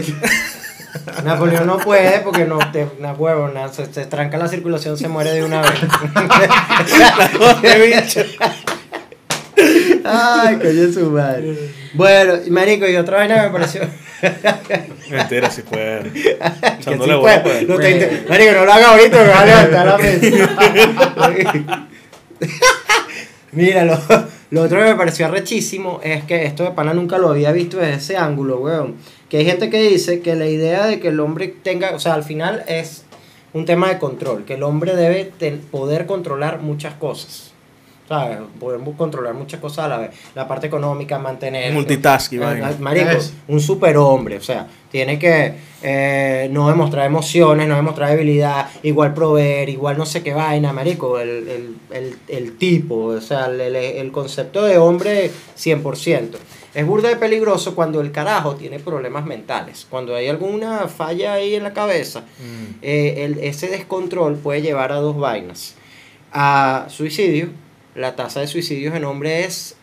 Napoleón 1.25 1.67
no 1.67 1.79
puede 1.79 2.21
porque 2.21 2.45
no 2.45 2.59
te 2.73 2.87
una 2.99 3.15
huevo, 3.15 3.49
na- 3.49 3.73
se, 3.73 3.91
se 3.91 4.05
tranca 4.05 4.37
la 4.37 4.49
circulación, 4.49 4.99
se 4.99 5.09
muere 5.09 5.31
de 5.33 5.45
una 5.45 5.63
vez. 5.63 5.71
Ay, 10.05 10.57
coño 10.57 10.93
su 10.93 11.11
madre. 11.11 11.57
Bueno, 11.95 12.35
y 12.47 12.51
marico, 12.51 12.87
y 12.87 12.97
otra 12.97 13.17
vaina 13.19 13.45
me 13.45 13.49
pareció. 13.51 13.81
Mentira, 15.11 15.51
si 15.51 15.63
puede. 15.63 16.11
Echándole 16.81 17.13
sí 17.15 17.19
bola, 17.19 17.21
puede. 17.23 17.41
pues. 17.41 17.67
No 17.69 17.77
te 17.79 17.91
inter- 17.93 18.27
Marico, 18.29 18.53
no 18.53 18.65
lo 18.67 18.73
haga 18.75 18.91
ahorita, 18.91 19.23
me 19.23 19.29
va 19.29 19.41
a 19.41 19.47
levantar 19.47 19.87
la 19.87 19.97
mesa. 19.99 21.87
Mira, 23.57 23.87
lo, 23.87 23.99
lo 24.51 24.63
otro 24.63 24.79
que 24.79 24.85
me 24.85 24.95
pareció 24.97 25.25
arrechísimo 25.27 26.01
es 26.05 26.25
que 26.25 26.45
esto 26.45 26.63
de 26.63 26.73
pana 26.73 26.93
nunca 26.93 27.17
lo 27.17 27.31
había 27.31 27.53
visto 27.53 27.79
desde 27.79 27.95
ese 27.95 28.17
ángulo, 28.19 28.61
weón. 28.61 28.97
Que 29.31 29.39
hay 29.39 29.47
gente 29.47 29.71
que 29.71 29.81
dice 29.81 30.21
que 30.21 30.37
la 30.37 30.47
idea 30.47 30.87
de 30.87 31.01
que 31.01 31.09
el 31.09 31.19
hombre 31.21 31.49
tenga, 31.49 31.93
o 31.95 31.99
sea, 31.99 32.13
al 32.13 32.23
final 32.23 32.65
es 32.69 33.05
un 33.55 33.65
tema 33.65 33.89
de 33.89 33.99
control, 33.99 34.45
que 34.45 34.55
el 34.55 34.63
hombre 34.63 34.95
debe 34.95 35.33
poder 35.71 36.05
controlar 36.05 36.61
muchas 36.61 36.95
cosas. 36.95 37.46
¿Sabes? 38.09 38.39
Podemos 38.61 38.95
controlar 38.97 39.35
muchas 39.35 39.59
cosas 39.61 39.87
a 39.87 39.89
la 39.89 39.99
vez. 39.99 40.11
La 40.37 40.47
parte 40.47 40.69
económica, 40.69 41.19
mantener. 41.19 41.73
Multitasking, 41.73 42.41
Eh, 42.41 42.45
vaina. 42.45 42.77
Marico, 42.79 43.11
Es. 43.11 43.33
un 43.49 43.61
superhombre, 43.61 44.37
o 44.37 44.43
sea, 44.43 44.69
tiene 44.93 45.19
que 45.19 45.55
eh, 45.83 46.49
no 46.53 46.69
demostrar 46.69 47.05
emociones, 47.07 47.67
no 47.69 47.75
demostrar 47.75 48.11
debilidad, 48.11 48.69
igual 48.85 49.13
proveer, 49.13 49.69
igual 49.69 49.99
no 49.99 50.07
sé 50.07 50.23
qué 50.23 50.35
vaina, 50.35 50.73
marico, 50.73 51.19
el, 51.19 51.49
el, 51.49 51.77
el, 51.91 52.17
el 52.29 52.57
tipo, 52.59 53.07
o 53.07 53.21
sea, 53.21 53.47
el, 53.47 53.61
el- 53.61 53.77
el 53.77 54.13
concepto 54.13 54.65
de 54.65 54.79
hombre 54.79 55.31
100%. 55.57 56.37
Es 56.75 56.87
burda 56.87 57.09
de 57.09 57.17
peligroso 57.17 57.75
cuando 57.75 58.01
el 58.01 58.13
carajo 58.13 58.55
tiene 58.55 58.79
problemas 58.79 59.25
mentales, 59.27 59.87
cuando 59.91 60.15
hay 60.15 60.29
alguna 60.29 60.87
falla 60.89 61.33
ahí 61.35 61.55
en 61.57 61.63
la 61.65 61.73
cabeza, 61.73 62.21
Mm. 62.21 62.75
eh, 62.83 63.25
el- 63.25 63.39
ese 63.41 63.67
descontrol 63.69 64.37
puede 64.37 64.63
llevar 64.63 64.93
a 64.93 64.97
dos 64.97 65.17
vainas. 65.19 65.75
A 66.33 66.87
suicidio, 66.89 67.49
la 67.97 68.15
tasa 68.15 68.41
de 68.41 68.47
suicidios 68.47 68.95
en 68.95 69.05
hombre 69.05 69.45
es... 69.45 69.77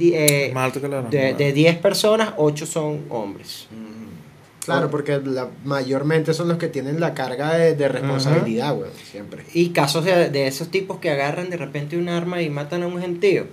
eh, 0.00 0.50
Más 0.54 0.66
alto 0.66 0.80
que 0.80 0.88
la 0.88 1.02
de, 1.02 1.34
de 1.34 1.52
10 1.52 1.78
personas, 1.78 2.34
8 2.36 2.66
son 2.66 3.04
hombres. 3.08 3.66
Claro, 4.64 4.90
porque 4.90 5.20
la, 5.24 5.48
mayormente 5.64 6.34
son 6.34 6.48
los 6.48 6.58
que 6.58 6.66
tienen 6.66 6.98
la 6.98 7.14
carga 7.14 7.54
de, 7.56 7.76
de 7.76 7.88
responsabilidad, 7.88 8.74
güey, 8.74 8.90
siempre. 9.10 9.44
Y 9.54 9.68
casos 9.68 10.04
de, 10.04 10.28
de 10.28 10.48
esos 10.48 10.72
tipos 10.72 10.98
que 10.98 11.08
agarran 11.10 11.50
de 11.50 11.56
repente 11.56 11.96
un 11.96 12.08
arma 12.08 12.42
y 12.42 12.50
matan 12.50 12.82
a 12.82 12.88
un 12.88 13.00
gentío, 13.00 13.46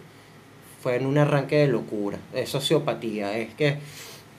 fue 0.81 0.95
en 0.95 1.05
un 1.05 1.19
arranque 1.19 1.57
de 1.57 1.67
locura, 1.67 2.17
de 2.33 2.47
sociopatía. 2.47 3.37
Es 3.37 3.53
que, 3.53 3.77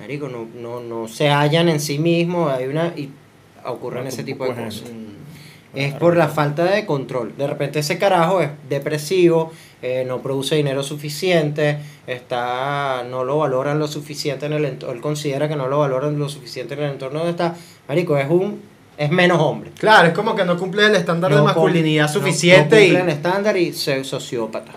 marico, 0.00 0.28
no, 0.28 0.48
no, 0.60 0.80
no 0.80 1.06
se 1.06 1.28
hallan 1.28 1.68
en 1.68 1.78
sí 1.78 1.98
mismos, 2.00 2.52
hay 2.52 2.66
una... 2.66 2.88
y 2.96 3.08
ocurren 3.64 4.02
No, 4.02 4.08
ese 4.08 4.24
tipo 4.24 4.44
de 4.44 4.50
es 4.50 4.56
cosas. 4.58 4.82
Es 5.74 5.94
por 5.94 6.16
la 6.16 6.28
falta 6.28 6.64
de 6.64 6.86
control. 6.86 7.32
De 7.36 7.46
repente 7.46 7.78
ese 7.80 7.98
carajo 7.98 8.40
es 8.40 8.50
depresivo, 8.68 9.52
eh, 9.82 10.04
no 10.06 10.22
produce 10.22 10.54
dinero 10.56 10.82
suficiente, 10.82 11.78
está 12.06 13.04
no 13.08 13.24
lo 13.24 13.38
valoran 13.38 13.78
lo 13.78 13.86
suficiente 13.88 14.46
en 14.46 14.52
el 14.54 14.64
entorno, 14.64 14.94
él 14.94 15.00
considera 15.00 15.48
que 15.48 15.56
no 15.56 15.68
lo 15.68 15.78
valoran 15.80 16.18
lo 16.18 16.28
suficiente 16.28 16.74
en 16.74 16.80
el 16.80 16.90
entorno 16.92 17.18
donde 17.18 17.32
está. 17.32 17.54
Marico, 17.88 18.16
es 18.16 18.28
un 18.30 18.60
es 18.96 19.10
menos 19.10 19.40
hombre. 19.40 19.72
Claro, 19.78 20.06
es 20.08 20.14
como 20.14 20.36
que 20.36 20.44
no 20.44 20.56
cumple 20.56 20.86
el 20.86 20.94
estándar 20.94 21.34
de 21.34 21.42
masculinidad 21.42 22.06
cum- 22.06 22.12
suficiente 22.14 22.76
no 22.76 22.80
y... 22.82 22.84
cumple 22.86 23.02
el 23.02 23.08
estándar 23.08 23.56
y 23.56 23.72
se 23.72 24.04
sociópata. 24.04 24.72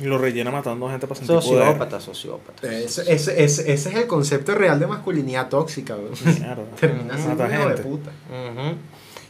Y 0.00 0.04
lo 0.04 0.16
rellena 0.16 0.50
matando 0.50 0.88
gente 0.88 1.06
para 1.06 1.18
sentir 1.20 1.36
poder. 1.36 1.44
Sociópata, 1.66 2.00
sociópata. 2.00 2.72
Ese, 2.72 3.02
ese- 3.12 3.44
ese- 3.44 3.70
ese 3.70 3.88
es 3.90 3.94
el 3.94 4.06
concepto 4.06 4.54
real 4.54 4.80
de 4.80 4.86
masculinidad 4.86 5.48
tóxica. 5.50 5.94
Termina 6.80 7.18
siendo 7.18 7.44
hijo 7.52 7.68
de 7.68 7.76
puta. 7.82 8.10
Ujú. 8.30 8.76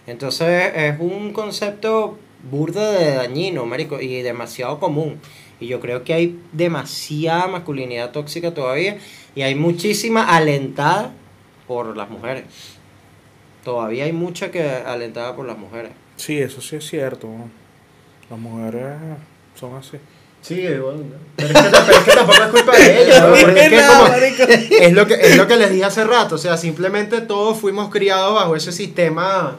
Entonces 0.07 0.73
es 0.75 0.97
un 0.99 1.33
concepto 1.33 2.19
burda 2.51 2.91
de 2.93 3.15
dañino, 3.15 3.67
marico, 3.67 4.01
y 4.01 4.23
demasiado 4.23 4.79
común. 4.81 5.21
Y 5.61 5.67
yo 5.67 5.79
creo 5.81 6.05
que 6.05 6.15
hay 6.15 6.39
demasiada 6.53 7.47
masculinidad 7.47 8.11
tóxica 8.13 8.55
todavía 8.55 8.97
y 9.35 9.43
hay 9.43 9.55
muchísima 9.55 10.25
alentada 10.25 11.13
por 11.67 11.97
las 11.97 12.09
mujeres. 12.09 12.45
Todavía 13.65 14.05
hay 14.05 14.13
mucha 14.13 14.51
que 14.51 14.63
alentada 14.63 15.37
por 15.37 15.47
las 15.47 15.59
mujeres. 15.59 15.93
Sí, 16.17 16.39
eso 16.39 16.61
sí 16.63 16.77
es 16.77 16.87
cierto. 16.89 17.29
Las 18.31 18.39
mujeres 18.39 18.87
son 19.59 19.75
así. 19.77 19.99
Sí, 20.41 20.67
bueno, 20.83 21.03
pero 21.37 21.49
es, 21.51 21.55
que, 21.55 21.69
pero 21.71 21.99
es 21.99 22.05
que 22.05 22.11
tampoco 22.13 22.43
es 22.43 22.49
culpa 22.51 22.77
de 22.79 23.03
ellos, 23.03 23.21
¿no? 23.21 23.27
Porque 23.43 23.61
es, 23.61 23.69
que 23.69 23.83
como- 23.87 24.07
es 24.87 24.93
lo 24.95 25.07
que 25.07 25.15
es 25.15 25.37
lo 25.37 25.47
que 25.47 25.57
les 25.59 25.71
dije 25.71 25.85
hace 25.85 26.05
rato, 26.05 26.37
o 26.37 26.39
sea, 26.39 26.57
simplemente 26.57 27.21
todos 27.21 27.59
fuimos 27.59 27.91
criados 27.91 28.35
bajo 28.35 28.57
ese 28.57 28.73
sistema 28.73 29.59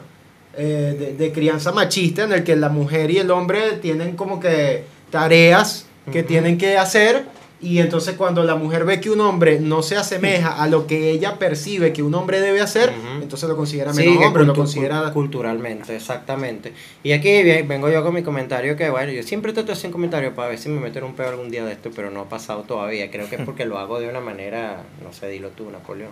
eh, 0.56 0.96
de, 0.98 1.14
de 1.14 1.32
crianza 1.32 1.72
machista 1.72 2.24
en 2.24 2.32
el 2.32 2.44
que 2.44 2.56
la 2.56 2.68
mujer 2.68 3.10
y 3.10 3.18
el 3.18 3.30
hombre 3.30 3.72
tienen 3.80 4.16
como 4.16 4.40
que 4.40 4.84
tareas 5.10 5.86
que 6.10 6.22
tienen 6.22 6.58
que 6.58 6.76
hacer 6.78 7.26
y 7.62 7.78
entonces 7.78 8.16
cuando 8.16 8.42
la 8.42 8.56
mujer 8.56 8.84
ve 8.84 9.00
que 9.00 9.08
un 9.08 9.20
hombre 9.20 9.60
no 9.60 9.84
se 9.84 9.96
asemeja 9.96 10.60
a 10.60 10.66
lo 10.66 10.88
que 10.88 11.10
ella 11.10 11.38
percibe 11.38 11.92
que 11.92 12.02
un 12.02 12.12
hombre 12.12 12.40
debe 12.40 12.60
hacer, 12.60 12.92
entonces 13.22 13.48
lo 13.48 13.56
considera 13.56 13.92
menos 13.92 14.16
hombre, 14.26 14.44
lo 14.44 14.52
considera 14.52 15.08
culturalmente, 15.12 15.94
exactamente. 15.94 16.72
Y 17.04 17.12
aquí 17.12 17.30
vengo 17.62 17.88
yo 17.88 18.02
con 18.02 18.14
mi 18.14 18.24
comentario 18.24 18.74
que, 18.74 18.90
bueno, 18.90 19.12
yo 19.12 19.22
siempre 19.22 19.52
trato 19.52 19.68
de 19.68 19.74
hacer 19.74 19.88
un 19.88 19.92
comentario 19.92 20.34
para 20.34 20.48
ver 20.48 20.58
si 20.58 20.70
me 20.70 20.80
meten 20.80 21.04
un 21.04 21.14
pedo 21.14 21.28
algún 21.28 21.50
día 21.50 21.64
de 21.64 21.72
esto, 21.72 21.92
pero 21.94 22.10
no 22.10 22.22
ha 22.22 22.28
pasado 22.28 22.62
todavía. 22.62 23.08
Creo 23.12 23.30
que 23.30 23.36
es 23.36 23.42
porque 23.42 23.64
lo 23.64 23.78
hago 23.78 24.00
de 24.00 24.08
una 24.08 24.20
manera, 24.20 24.82
no 25.04 25.12
sé, 25.12 25.28
dilo 25.28 25.50
tú, 25.50 25.70
Napoleón. 25.70 26.10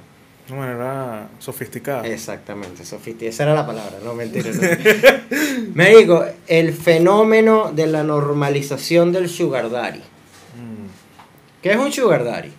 De 0.51 0.57
una 0.57 0.67
manera 0.67 1.29
sofisticada. 1.39 2.05
Exactamente, 2.09 2.85
Sofiti, 2.85 3.27
esa 3.27 3.45
era 3.45 3.55
la 3.55 3.65
palabra, 3.65 3.99
no 4.03 4.15
mentira. 4.15 4.51
No. 4.51 4.61
Me 5.75 5.95
digo, 5.95 6.25
el 6.49 6.73
fenómeno 6.73 7.71
de 7.73 7.87
la 7.87 8.03
normalización 8.03 9.13
del 9.13 9.29
sugar 9.29 9.71
daddy. 9.71 10.01
Mm. 10.01 11.63
¿Qué 11.63 11.71
es 11.71 11.77
un 11.77 11.93
sugar 11.93 12.25
daddy? 12.25 12.51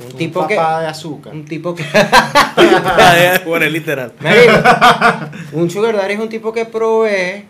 Un, 0.00 0.06
un 0.06 0.12
tipo 0.12 0.46
que... 0.46 0.56
papá 0.56 0.80
de 0.80 0.86
azúcar. 0.86 1.34
Un 1.34 1.44
tipo 1.44 1.74
que... 1.74 1.84
bueno, 3.44 3.66
es 3.66 3.72
literal. 3.72 4.14
Marico, 4.20 4.54
un 5.52 5.68
sugar 5.68 5.96
daddy 5.96 6.14
es 6.14 6.20
un 6.20 6.30
tipo 6.30 6.50
que 6.50 6.64
provee, 6.64 7.44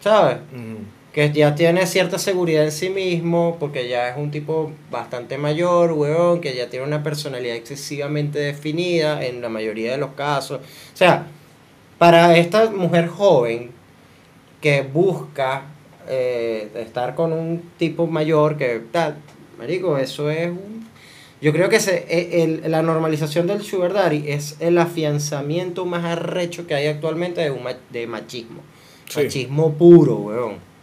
¿sabes? 0.00 0.38
Mm. 0.50 0.93
Que 1.14 1.30
ya 1.30 1.54
tiene 1.54 1.86
cierta 1.86 2.18
seguridad 2.18 2.64
en 2.64 2.72
sí 2.72 2.90
mismo, 2.90 3.56
porque 3.60 3.88
ya 3.88 4.08
es 4.08 4.16
un 4.16 4.32
tipo 4.32 4.72
bastante 4.90 5.38
mayor, 5.38 5.92
weón, 5.92 6.40
que 6.40 6.56
ya 6.56 6.68
tiene 6.68 6.84
una 6.84 7.04
personalidad 7.04 7.54
excesivamente 7.54 8.40
definida 8.40 9.24
en 9.24 9.40
la 9.40 9.48
mayoría 9.48 9.92
de 9.92 9.98
los 9.98 10.10
casos. 10.14 10.58
O 10.58 10.96
sea, 10.96 11.28
para 11.98 12.36
esta 12.36 12.68
mujer 12.70 13.06
joven 13.06 13.70
que 14.60 14.82
busca 14.82 15.62
eh, 16.08 16.68
estar 16.74 17.14
con 17.14 17.32
un 17.32 17.62
tipo 17.78 18.08
mayor 18.08 18.56
que 18.56 18.82
tal, 18.90 19.16
marico, 19.56 19.96
eso 19.98 20.28
es 20.30 20.48
un... 20.48 20.84
Yo 21.40 21.52
creo 21.52 21.68
que 21.68 21.78
se, 21.78 22.06
e- 22.08 22.42
el- 22.42 22.62
la 22.70 22.82
normalización 22.82 23.46
del 23.46 23.62
sugar 23.62 23.92
daddy 23.92 24.24
es 24.26 24.56
el 24.60 24.78
afianzamiento 24.78 25.84
más 25.86 26.04
arrecho 26.04 26.66
que 26.66 26.74
hay 26.74 26.88
actualmente 26.88 27.40
de, 27.42 27.50
un 27.52 27.62
de 27.90 28.06
machismo. 28.08 28.62
Sí. 29.08 29.22
Machismo 29.24 29.74
puro, 29.74 30.16
weón. 30.16 30.73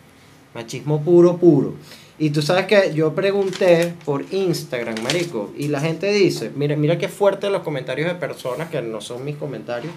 Machismo 0.53 1.01
puro, 1.01 1.37
puro. 1.37 1.73
Y 2.19 2.29
tú 2.29 2.41
sabes 2.41 2.65
que 2.67 2.93
yo 2.93 3.13
pregunté 3.15 3.93
por 4.05 4.23
Instagram, 4.31 5.01
marico, 5.01 5.51
y 5.57 5.69
la 5.69 5.79
gente 5.79 6.11
dice, 6.11 6.51
mira, 6.55 6.75
mira 6.75 6.97
qué 6.97 7.07
fuerte 7.07 7.49
los 7.49 7.63
comentarios 7.63 8.07
de 8.07 8.15
personas 8.15 8.69
que 8.69 8.81
no 8.81 9.01
son 9.01 9.25
mis 9.25 9.37
comentarios, 9.37 9.91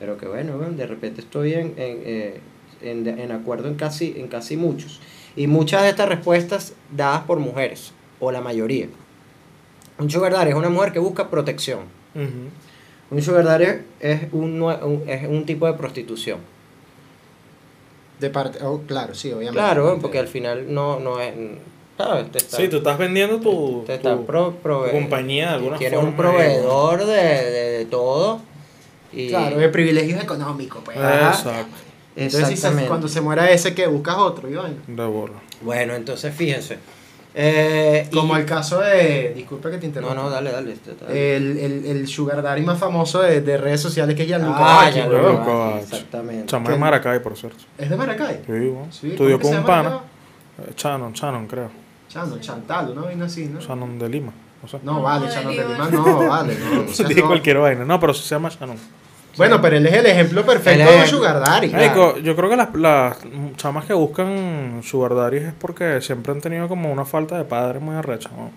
pero 0.00 0.16
que 0.18 0.26
bueno, 0.26 0.58
de 0.58 0.86
repente 0.86 1.20
estoy 1.20 1.52
en, 1.54 1.66
en, 1.76 1.98
eh, 2.04 2.40
en, 2.82 3.06
en 3.06 3.30
acuerdo 3.32 3.68
en 3.68 3.74
casi, 3.74 4.14
en 4.16 4.26
casi 4.28 4.56
muchos. 4.56 5.00
Y 5.36 5.46
muchas 5.46 5.82
de 5.82 5.90
estas 5.90 6.08
respuestas 6.08 6.72
dadas 6.96 7.22
por 7.24 7.38
mujeres, 7.38 7.92
o 8.18 8.32
la 8.32 8.40
mayoría. 8.40 8.88
Un 10.00 10.10
sugar 10.10 10.32
daddy 10.32 10.50
es 10.50 10.56
una 10.56 10.70
mujer 10.70 10.92
que 10.92 10.98
busca 10.98 11.28
protección. 11.30 11.80
Ujú. 12.14 13.14
Un 13.16 13.22
sugar 13.22 13.44
daddy 13.44 13.64
es 14.00 14.22
un- 14.32 15.02
es 15.06 15.28
un 15.28 15.44
tipo 15.46 15.66
de 15.66 15.74
prostitución. 15.74 16.38
De 18.20 18.30
parte, 18.30 18.58
oh, 18.64 18.80
claro, 18.86 19.14
sí, 19.14 19.28
obviamente. 19.28 19.58
Claro, 19.58 19.98
porque 20.00 20.18
al 20.18 20.28
final 20.28 20.72
no, 20.72 20.98
no 21.00 21.20
es. 21.20 21.34
¿Sabes? 21.96 22.30
Te 22.30 22.38
está, 22.38 22.56
Sí, 22.56 22.68
tú 22.68 22.76
estás 22.78 22.96
vendiendo 22.98 23.38
tu, 23.40 23.82
te 23.86 23.94
está 23.96 24.14
tu- 24.16 24.24
pro- 24.26 24.54
prove- 24.62 24.86
tu 24.90 24.92
compañía 24.92 25.48
de 25.48 25.54
alguna 25.54 25.78
Tienes 25.78 25.96
forma. 25.96 26.10
un 26.10 26.16
proveedor 26.16 27.04
de, 27.06 27.14
de, 27.14 27.78
de 27.78 27.84
todo. 27.86 28.40
Y, 29.12 29.28
Claro, 29.28 29.56
de 29.58 29.68
privilegios 29.68 30.22
económicos, 30.22 30.80
pues. 30.84 30.96
Exacto. 30.96 31.48
Entonces, 32.14 32.40
si 32.40 32.46
se- 32.46 32.52
Exactamente. 32.54 32.88
cuando 32.88 33.08
se 33.08 33.20
muera 33.20 33.50
ese, 33.50 33.74
que 33.74 33.86
buscas 33.86 34.16
otro, 34.16 34.48
vaina. 34.48 34.76
De 34.86 35.04
bola. 35.06 35.34
Bueno, 35.62 35.94
entonces 35.94 36.34
fíjense. 36.34 36.78
Eh, 37.40 38.08
y- 38.10 38.14
Como 38.16 38.36
el 38.36 38.44
caso 38.44 38.80
de. 38.80 39.32
Disculpa 39.36 39.70
que 39.70 39.76
te 39.78 39.82
No, 39.82 39.86
interrumpa. 39.88 40.14
no, 40.16 40.28
dale, 40.28 40.50
dale. 40.50 40.72
este, 40.72 40.94
dale. 41.00 41.36
El, 41.36 41.56
el, 41.56 41.86
el 41.86 42.08
sugar 42.08 42.42
daddy 42.42 42.62
más 42.62 42.78
famoso 42.80 43.20
de, 43.22 43.42
de 43.42 43.56
redes 43.56 43.80
sociales 43.80 44.16
que 44.16 44.22
es 44.22 44.28
Gianluca 44.28 44.56
Ah, 44.58 44.90
Gianluca. 44.90 45.78
Exactamente. 45.80 46.46
Chama 46.46 46.70
de. 46.70 46.76
Maracay, 46.78 47.22
por 47.22 47.36
cierto. 47.36 47.58
¿Es 47.78 47.88
de 47.88 47.96
Maracay? 47.96 48.38
Sí, 48.44 48.50
bueno. 48.52 48.88
Sí, 48.90 49.10
Estudió 49.12 49.38
¿cómo 49.38 49.50
con 49.52 49.60
un 49.60 49.66
pana. 49.66 50.00
eh, 50.66 50.72
Shannon, 50.76 51.12
Shannon, 51.12 51.46
creo. 51.46 51.70
Chano, 52.08 52.38
Chantal, 52.40 52.90
una 52.90 53.02
vaina 53.02 53.26
así, 53.26 53.46
¿no? 53.46 53.60
Shannon 53.60 53.98
de 54.00 54.08
Lima. 54.08 54.32
No 54.60 54.68
sé. 54.68 54.80
No, 54.82 54.94
No, 54.94 55.02
vale, 55.02 55.28
Shannon 55.28 55.54
de 55.56 55.64
Lima. 55.68 55.88
No, 55.90 56.26
vale, 56.28 56.56
no. 56.58 56.80
o 56.90 56.92
sea, 56.92 57.06
Dije 57.06 57.20
no. 57.20 57.26
cualquier 57.28 57.58
vaina. 57.58 57.84
No, 57.84 58.00
pero 58.00 58.12
se 58.14 58.28
llama 58.34 58.48
Shannon. 58.48 58.76
Bueno, 59.38 59.60
pero 59.62 59.76
él 59.76 59.86
es 59.86 59.94
el 59.94 60.04
ejemplo 60.06 60.44
perfecto 60.44 60.90
de 60.92 61.06
sugar 61.06 61.40
daddy. 61.40 61.68
Marico, 61.68 62.18
yo 62.18 62.36
creo 62.36 62.50
que 62.50 62.56
las, 62.56 62.74
las 62.74 63.16
chamas 63.56 63.86
que 63.86 63.94
buscan 63.94 64.80
sugar 64.84 65.14
daddies 65.14 65.44
es 65.44 65.52
porque 65.58 66.00
siempre 66.02 66.32
han 66.32 66.40
tenido 66.42 66.68
como 66.68 66.92
una 66.92 67.04
falta 67.06 67.38
de 67.38 67.44
padre 67.44 67.78
muy 67.78 67.96
arrecha, 67.96 68.28
¿no? 68.36 68.46
O 68.46 68.50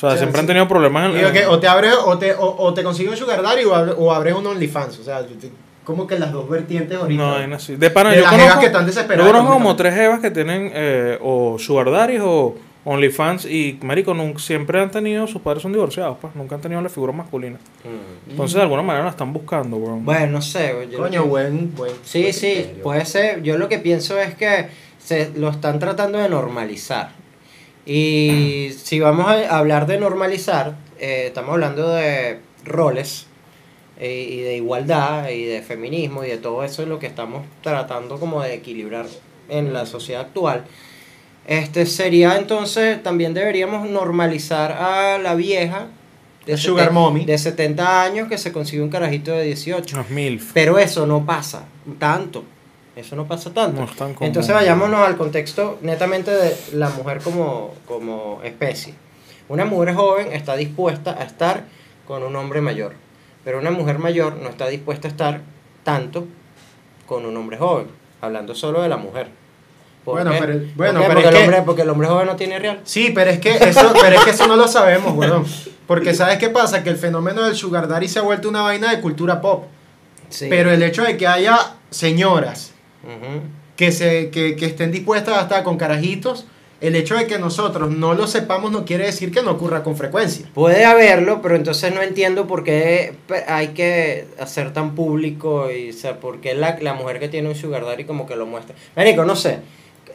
sea, 0.00 0.08
O 0.10 0.12
sea, 0.12 0.18
siempre 0.18 0.40
han 0.40 0.44
sí. 0.44 0.48
tenido 0.48 0.66
problemas 0.68 1.06
en 1.10 1.16
Digo 1.18 1.30
que 1.32 1.46
o 1.46 1.58
te 1.60 1.68
abres, 1.68 1.92
o 2.04 2.18
te, 2.18 2.32
o, 2.34 2.56
o 2.58 2.74
te 2.74 2.82
consigues 2.82 3.12
un 3.12 3.18
sugar 3.18 3.42
daddy 3.42 3.64
o, 3.64 3.74
abre- 3.74 3.94
o 3.96 4.12
abres 4.12 4.34
un 4.34 4.46
OnlyFans. 4.46 4.98
O 5.00 5.02
sea, 5.04 5.26
te- 5.26 5.50
como 5.84 6.06
que 6.06 6.18
las 6.18 6.30
dos 6.32 6.48
vertientes 6.48 6.96
ahorita. 6.98 7.22
No, 7.22 7.34
hay 7.36 7.52
así. 7.52 7.76
De 7.76 7.90
pana, 7.90 8.10
de 8.10 8.16
yo 8.16 8.22
las 8.22 8.30
conozco, 8.32 8.60
que 8.60 8.66
están 8.66 8.86
desesperadas. 8.86 9.26
yo 9.26 9.32
conozco 9.32 9.54
como 9.54 9.74
tres 9.74 9.94
jevas 9.94 10.20
que 10.20 10.30
tienen 10.30 10.70
eh, 10.74 11.18
o 11.22 11.58
sugar 11.58 11.90
daddies 11.90 12.20
o 12.24 12.54
OnlyFans 12.90 13.44
y, 13.44 13.78
marico, 13.82 14.14
nunca, 14.14 14.38
siempre 14.38 14.80
han 14.80 14.90
tenido, 14.90 15.26
sus 15.26 15.42
padres 15.42 15.62
son 15.62 15.72
divorciados, 15.72 16.16
pues, 16.20 16.34
nunca 16.34 16.54
han 16.54 16.60
tenido 16.62 16.80
la 16.80 16.88
figura 16.88 17.12
masculina. 17.12 17.58
Mm. 17.84 18.30
Entonces, 18.30 18.54
de 18.56 18.62
alguna 18.62 18.82
manera 18.82 19.04
la 19.04 19.10
están 19.10 19.32
buscando, 19.32 19.76
weón. 19.76 20.04
Bueno, 20.04 20.26
no 20.32 20.42
sé. 20.42 20.74
yo 20.90 20.98
Coño, 20.98 21.22
que- 21.22 21.28
buen, 21.28 21.74
buen. 21.74 21.92
Sí, 22.02 22.22
buen 22.22 22.32
sí, 22.32 22.52
criterio. 22.54 22.82
puede 22.82 23.04
ser. 23.04 23.42
Yo 23.42 23.58
lo 23.58 23.68
que 23.68 23.78
pienso 23.78 24.18
es 24.18 24.34
que 24.34 24.68
se 24.98 25.30
lo 25.36 25.50
están 25.50 25.78
tratando 25.78 26.16
de 26.18 26.28
normalizar. 26.30 27.10
Y 27.84 28.70
si 28.82 29.00
vamos 29.00 29.26
a 29.26 29.58
hablar 29.58 29.86
de 29.86 29.98
normalizar, 29.98 30.76
eh, 30.98 31.24
estamos 31.26 31.52
hablando 31.52 31.90
de 31.90 32.40
roles 32.64 33.26
eh, 33.98 34.28
y 34.30 34.40
de 34.40 34.56
igualdad 34.56 35.28
y 35.30 35.44
de 35.44 35.60
feminismo 35.62 36.24
y 36.24 36.28
de 36.28 36.38
todo 36.38 36.64
eso 36.64 36.82
es 36.82 36.88
lo 36.88 36.98
que 36.98 37.06
estamos 37.06 37.44
tratando 37.62 38.18
como 38.18 38.42
de 38.42 38.54
equilibrar 38.54 39.06
en 39.48 39.72
la 39.72 39.84
sociedad 39.86 40.22
actual. 40.22 40.64
Este 41.48 41.86
sería 41.86 42.36
entonces, 42.36 43.02
también 43.02 43.32
deberíamos 43.32 43.88
normalizar 43.88 44.70
a 44.72 45.16
la 45.16 45.34
vieja 45.34 45.86
de, 46.44 46.58
sugar 46.58 46.90
seten- 46.90 46.92
mommy. 46.92 47.24
de 47.24 47.38
70 47.38 48.02
años 48.02 48.28
que 48.28 48.36
se 48.36 48.52
consigue 48.52 48.82
un 48.82 48.90
carajito 48.90 49.32
de 49.32 49.44
18. 49.44 49.96
Los 49.96 50.10
MILF. 50.10 50.52
Pero 50.52 50.78
eso 50.78 51.06
no 51.06 51.24
pasa 51.24 51.64
tanto. 51.98 52.44
Eso 52.94 53.16
no 53.16 53.26
pasa 53.26 53.50
tanto. 53.54 53.80
No 53.80 53.86
es 53.86 53.96
tan 53.96 54.12
común. 54.12 54.26
Entonces 54.26 54.54
vayámonos 54.54 55.00
al 55.00 55.16
contexto 55.16 55.78
netamente 55.80 56.30
de 56.32 56.54
la 56.74 56.90
mujer 56.90 57.20
como, 57.22 57.74
como 57.86 58.40
especie. 58.44 58.92
Una 59.48 59.64
mujer 59.64 59.94
joven 59.94 60.32
está 60.32 60.54
dispuesta 60.54 61.16
a 61.18 61.24
estar 61.24 61.64
con 62.06 62.22
un 62.24 62.36
hombre 62.36 62.60
mayor. 62.60 62.92
Pero 63.42 63.58
una 63.58 63.70
mujer 63.70 63.98
mayor 63.98 64.36
no 64.36 64.50
está 64.50 64.66
dispuesta 64.68 65.08
a 65.08 65.10
estar 65.10 65.40
tanto 65.82 66.26
con 67.06 67.24
un 67.24 67.34
hombre 67.38 67.56
joven. 67.56 67.86
Hablando 68.20 68.54
solo 68.54 68.82
de 68.82 68.90
la 68.90 68.98
mujer. 68.98 69.28
¿Por 70.04 70.14
Bueno, 70.14 70.30
qué? 70.32 70.38
pero- 70.38 70.52
¿Por 70.58 70.74
bueno, 70.76 71.00
qué? 71.00 71.06
pero 71.06 71.14
porque, 71.14 71.20
es 71.20 71.26
el 71.26 71.32
que- 71.40 71.44
hombre, 71.44 71.62
porque 71.66 71.82
el 71.82 71.90
hombre 71.90 72.08
joven 72.08 72.26
no 72.26 72.36
tiene 72.36 72.58
real. 72.58 72.80
Sí, 72.84 73.12
pero 73.14 73.30
es 73.30 73.38
que 73.40 73.50
eso, 73.56 73.92
pero 74.00 74.16
es 74.16 74.24
que 74.24 74.30
eso 74.30 74.46
no 74.46 74.56
lo 74.56 74.66
sabemos, 74.68 75.14
weón. 75.14 75.44
Porque 75.86 76.14
¿sabes 76.14 76.38
qué 76.38 76.50
pasa? 76.50 76.82
Que 76.82 76.90
el 76.90 76.96
fenómeno 76.96 77.42
del 77.44 77.54
sugar 77.56 77.88
daddy 77.88 78.08
se 78.08 78.18
ha 78.18 78.22
vuelto 78.22 78.48
una 78.48 78.62
vaina 78.62 78.90
de 78.90 79.00
cultura 79.00 79.40
pop. 79.40 79.64
Sí. 80.28 80.46
Pero 80.50 80.70
el 80.70 80.82
hecho 80.82 81.02
de 81.02 81.16
que 81.16 81.26
haya 81.26 81.58
señoras 81.90 82.72
que, 83.76 83.92
se, 83.92 84.30
que, 84.30 84.56
que 84.56 84.66
estén 84.66 84.90
dispuestas 84.92 85.36
a 85.38 85.42
estar 85.42 85.62
con 85.62 85.76
carajitos, 85.78 86.46
el 86.80 86.94
hecho 86.94 87.16
de 87.16 87.26
que 87.26 87.38
nosotros 87.38 87.90
no 87.90 88.14
lo 88.14 88.26
sepamos 88.26 88.70
no 88.70 88.84
quiere 88.84 89.06
decir 89.06 89.32
que 89.32 89.42
no 89.42 89.52
ocurra 89.52 89.82
con 89.82 89.96
frecuencia. 89.96 90.46
Puede 90.54 90.84
haberlo, 90.84 91.40
pero 91.42 91.56
entonces 91.56 91.92
no 91.94 92.02
entiendo 92.02 92.46
por 92.46 92.62
qué 92.64 93.14
hay 93.48 93.68
que 93.68 94.26
hacer 94.38 94.72
tan 94.72 94.94
público 94.94 95.70
y 95.70 95.90
o 95.90 95.92
sea, 95.92 96.20
por 96.20 96.40
qué 96.40 96.54
la, 96.54 96.76
la 96.80 96.94
mujer 96.94 97.18
que 97.18 97.28
tiene 97.28 97.48
un 97.48 97.54
sugar 97.54 97.84
daddy 97.84 98.04
como 98.04 98.26
que 98.26 98.36
lo 98.36 98.46
muestra. 98.46 98.74
Marico, 98.94 99.24
no 99.24 99.34
sé. 99.36 99.58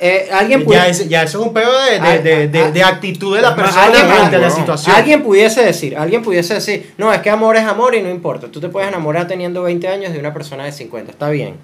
Eh, 0.06 0.28
alguien 0.34 0.66
Ya, 0.68 0.88
es- 0.90 1.08
ya 1.08 1.24
eso 1.24 1.40
es 1.40 1.48
un 1.48 1.54
pedo 1.54 1.72
de, 1.86 1.98
de, 2.00 2.20
de, 2.22 2.48
de- 2.50 2.72
de 2.74 2.84
actitud 2.84 3.34
de 3.36 3.42
la 3.42 3.56
persona 3.56 3.86
alguien- 3.86 4.06
ante 4.12 4.38
la 4.38 4.50
situación. 4.50 4.94
alguien 4.96 5.24
pudiese 5.24 5.64
decir, 5.64 5.96
alguien 5.98 6.22
pudiese 6.22 6.56
decir, 6.56 6.94
no, 6.98 7.14
es 7.14 7.22
que 7.22 7.30
amor 7.30 7.56
es 7.56 7.64
amor 7.64 7.96
y 7.96 8.02
no 8.02 8.10
importa. 8.10 8.50
Tú 8.50 8.60
te 8.60 8.68
puedes 8.68 8.90
enamorar 8.90 9.28
teniendo 9.28 9.64
20 9.64 9.88
años 9.88 10.12
de 10.12 10.20
una 10.20 10.34
persona 10.34 10.66
de 10.66 10.74
50. 10.74 11.12
Está 11.14 11.30
bien. 11.30 11.56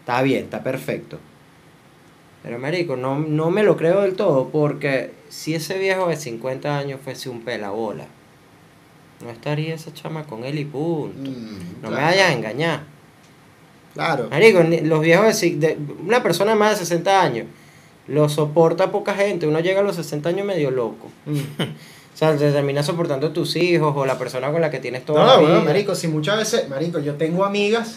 Está 0.00 0.22
bien, 0.22 0.44
está 0.44 0.62
perfecto. 0.62 1.18
Pero 2.44 2.60
marico, 2.60 2.94
no, 2.96 3.18
no 3.18 3.50
me 3.50 3.64
lo 3.64 3.76
creo 3.76 4.02
del 4.02 4.14
todo 4.14 4.48
porque 4.50 5.10
si 5.28 5.56
ese 5.56 5.76
viejo 5.78 6.06
de 6.08 6.14
50 6.16 6.78
años 6.78 7.00
fuese 7.02 7.28
un 7.28 7.40
pelabola, 7.42 8.04
no 9.24 9.30
estaría 9.30 9.74
esa 9.74 9.92
chama 9.92 10.22
con 10.24 10.44
él 10.44 10.56
y 10.60 10.64
punto. 10.64 11.28
Mm, 11.30 11.82
No 11.82 11.90
me 11.90 11.96
vayas 11.96 12.30
a 12.30 12.32
engañar. 12.32 12.82
Claro. 13.96 14.28
Marico, 14.30 14.62
los 14.62 15.00
viejos 15.00 15.40
de, 15.40 15.78
una 16.06 16.22
persona 16.22 16.52
de 16.52 16.58
más 16.58 16.70
de 16.72 16.76
60 16.76 17.22
años 17.22 17.46
lo 18.06 18.28
soporta 18.28 18.92
poca 18.92 19.14
gente. 19.14 19.46
Uno 19.46 19.58
llega 19.60 19.80
a 19.80 19.82
los 19.82 19.96
60 19.96 20.28
años 20.28 20.46
medio 20.46 20.70
loco. 20.70 21.10
Mm. 21.26 21.40
O 22.14 22.18
sea, 22.18 22.34
te 22.34 22.50
termina 22.50 22.82
soportando 22.82 23.30
tus 23.30 23.56
hijos 23.56 23.92
o 23.94 24.06
la 24.06 24.16
persona 24.18 24.50
con 24.50 24.62
la 24.62 24.70
que 24.70 24.78
tienes 24.78 25.04
toda 25.04 25.20
No, 25.20 25.26
la 25.26 25.36
bueno, 25.36 25.54
vida. 25.56 25.64
marico, 25.64 25.94
si 25.94 26.08
muchas 26.08 26.38
veces, 26.38 26.66
marico, 26.66 26.98
yo 26.98 27.16
tengo 27.16 27.44
amigas 27.44 27.96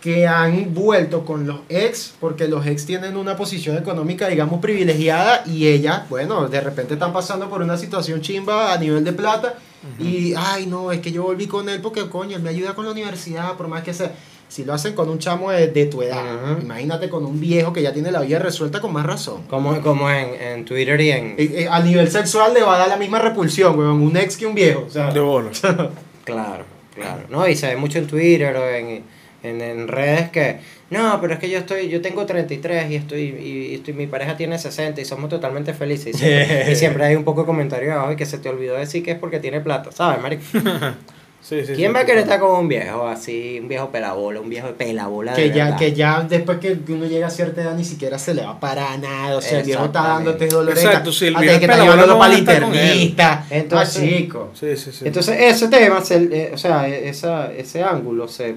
que 0.00 0.26
han 0.26 0.72
vuelto 0.72 1.26
con 1.26 1.46
los 1.46 1.60
ex 1.68 2.14
porque 2.18 2.48
los 2.48 2.66
ex 2.66 2.86
tienen 2.86 3.18
una 3.18 3.36
posición 3.36 3.76
económica, 3.76 4.28
digamos, 4.28 4.60
privilegiada 4.62 5.42
y 5.46 5.66
ellas, 5.66 6.08
bueno, 6.08 6.48
de 6.48 6.58
repente 6.58 6.94
están 6.94 7.12
pasando 7.12 7.50
por 7.50 7.60
una 7.60 7.76
situación 7.76 8.22
chimba 8.22 8.72
a 8.72 8.78
nivel 8.78 9.04
de 9.04 9.12
plata 9.12 9.56
y, 9.98 10.32
ay, 10.38 10.66
no, 10.66 10.90
es 10.90 11.00
que 11.00 11.12
yo 11.12 11.22
volví 11.22 11.46
con 11.46 11.68
él 11.68 11.82
porque, 11.82 12.08
coño, 12.08 12.36
él 12.36 12.42
me 12.42 12.48
ayuda 12.48 12.74
con 12.74 12.86
la 12.86 12.92
universidad, 12.92 13.58
por 13.58 13.68
más 13.68 13.82
que 13.82 13.92
sea. 13.92 14.12
Si 14.50 14.64
lo 14.64 14.74
hacen 14.74 14.94
con 14.94 15.08
un 15.08 15.20
chamo 15.20 15.52
de, 15.52 15.68
de 15.68 15.86
tu 15.86 16.02
edad, 16.02 16.24
Ujú. 16.52 16.62
imagínate 16.62 17.08
con 17.08 17.24
un 17.24 17.40
viejo 17.40 17.72
que 17.72 17.82
ya 17.82 17.92
tiene 17.92 18.10
la 18.10 18.20
vida 18.20 18.40
resuelta 18.40 18.80
con 18.80 18.92
más 18.92 19.06
razón. 19.06 19.44
Como, 19.48 19.80
como 19.80 20.10
en, 20.10 20.34
en 20.40 20.64
Twitter 20.64 21.00
y 21.00 21.10
en... 21.12 21.26
Eh, 21.38 21.52
eh, 21.54 21.68
a 21.70 21.80
nivel 21.80 22.10
sexual 22.10 22.52
le 22.52 22.60
va 22.62 22.74
a 22.74 22.78
dar 22.80 22.88
la 22.88 22.96
misma 22.96 23.20
repulsión, 23.20 23.78
weón, 23.78 24.02
un 24.02 24.16
ex 24.16 24.36
que 24.36 24.46
un 24.46 24.54
viejo. 24.56 24.84
O 24.86 24.90
sea, 24.90 25.12
De 25.12 25.20
bola. 25.20 25.50
Claro, 26.24 26.64
claro. 26.94 27.22
No, 27.30 27.48
y 27.48 27.54
se 27.56 27.68
ve 27.68 27.76
mucho 27.76 27.98
en 27.98 28.06
Twitter 28.06 28.54
o 28.56 28.68
en, 28.68 29.02
en, 29.44 29.60
en 29.60 29.88
redes 29.88 30.30
que... 30.30 30.58
No, 30.90 31.18
pero 31.20 31.34
es 31.34 31.38
que 31.38 31.48
yo 31.48 31.58
estoy 31.58 31.88
yo 31.88 32.00
tengo 32.00 32.26
33 32.26 32.90
y 32.90 32.96
estoy 32.96 33.20
y, 33.22 33.74
estoy, 33.76 33.94
mi 33.94 34.08
pareja 34.08 34.36
tiene 34.36 34.58
60 34.58 35.00
y 35.00 35.04
somos 35.04 35.30
totalmente 35.30 35.72
felices. 35.74 36.16
Y 36.16 36.18
siempre, 36.18 36.72
y 36.72 36.74
siempre 36.76 37.04
hay 37.04 37.14
un 37.14 37.22
poco 37.22 37.42
de 37.42 37.46
comentario 37.46 37.92
abajo 37.94 38.10
y 38.12 38.16
que 38.16 38.26
se 38.26 38.38
te 38.38 38.48
olvidó 38.48 38.74
decir 38.74 39.04
que 39.04 39.12
es 39.12 39.18
porque 39.18 39.38
tiene 39.38 39.60
plata, 39.60 39.92
¿sabes, 39.92 40.20
marico? 40.20 40.42
Sí, 41.42 41.64
sí, 41.64 41.72
¿Quién 41.74 41.90
sí, 41.90 41.94
va 41.94 42.00
a 42.00 42.04
querer 42.04 42.18
sí. 42.20 42.24
estar 42.24 42.38
con 42.38 42.50
un 42.60 42.68
viejo 42.68 43.06
así, 43.08 43.58
un 43.60 43.66
viejo 43.68 43.90
pelabola, 43.90 44.40
un 44.40 44.50
viejo 44.50 44.66
de 44.68 44.72
pelabola 44.74 45.32
de 45.34 45.42
que 45.50 45.56
ya, 45.56 45.64
verdad? 45.64 45.78
que 45.78 45.92
ya 45.94 46.20
después 46.22 46.58
que 46.58 46.78
uno 46.88 47.06
llega 47.06 47.28
a 47.28 47.30
cierta 47.30 47.62
edad 47.62 47.74
ni 47.74 47.84
siquiera 47.84 48.18
se 48.18 48.34
le 48.34 48.42
va 48.44 48.60
para 48.60 48.96
nada. 48.98 49.36
O 49.36 49.40
sea, 49.40 49.60
el 49.60 49.64
viejo 49.66 49.86
está 49.86 50.02
dándote 50.02 50.48
dolores. 50.48 50.84
Exacto, 50.84 51.10
si 51.12 51.26
el 51.28 51.36
viejo 51.36 51.58
que 51.58 51.64
es 51.64 51.70
está 51.70 52.06
no 52.06 52.18
para 52.18 52.32
el 52.34 52.38
internista. 52.40 53.46
Entonces- 53.48 54.02
ah, 54.02 54.06
chico. 54.06 54.50
Sí, 54.54 54.76
sí, 54.76 54.92
sí. 54.92 55.06
Entonces 55.06 55.36
ese 55.40 55.68
tema, 55.68 56.00
se- 56.04 56.28
eh, 56.30 56.50
o 56.52 56.58
sea, 56.58 56.86
e- 56.88 57.08
esa, 57.08 57.50
ese 57.52 57.82
ángulo 57.82 58.28
se, 58.28 58.54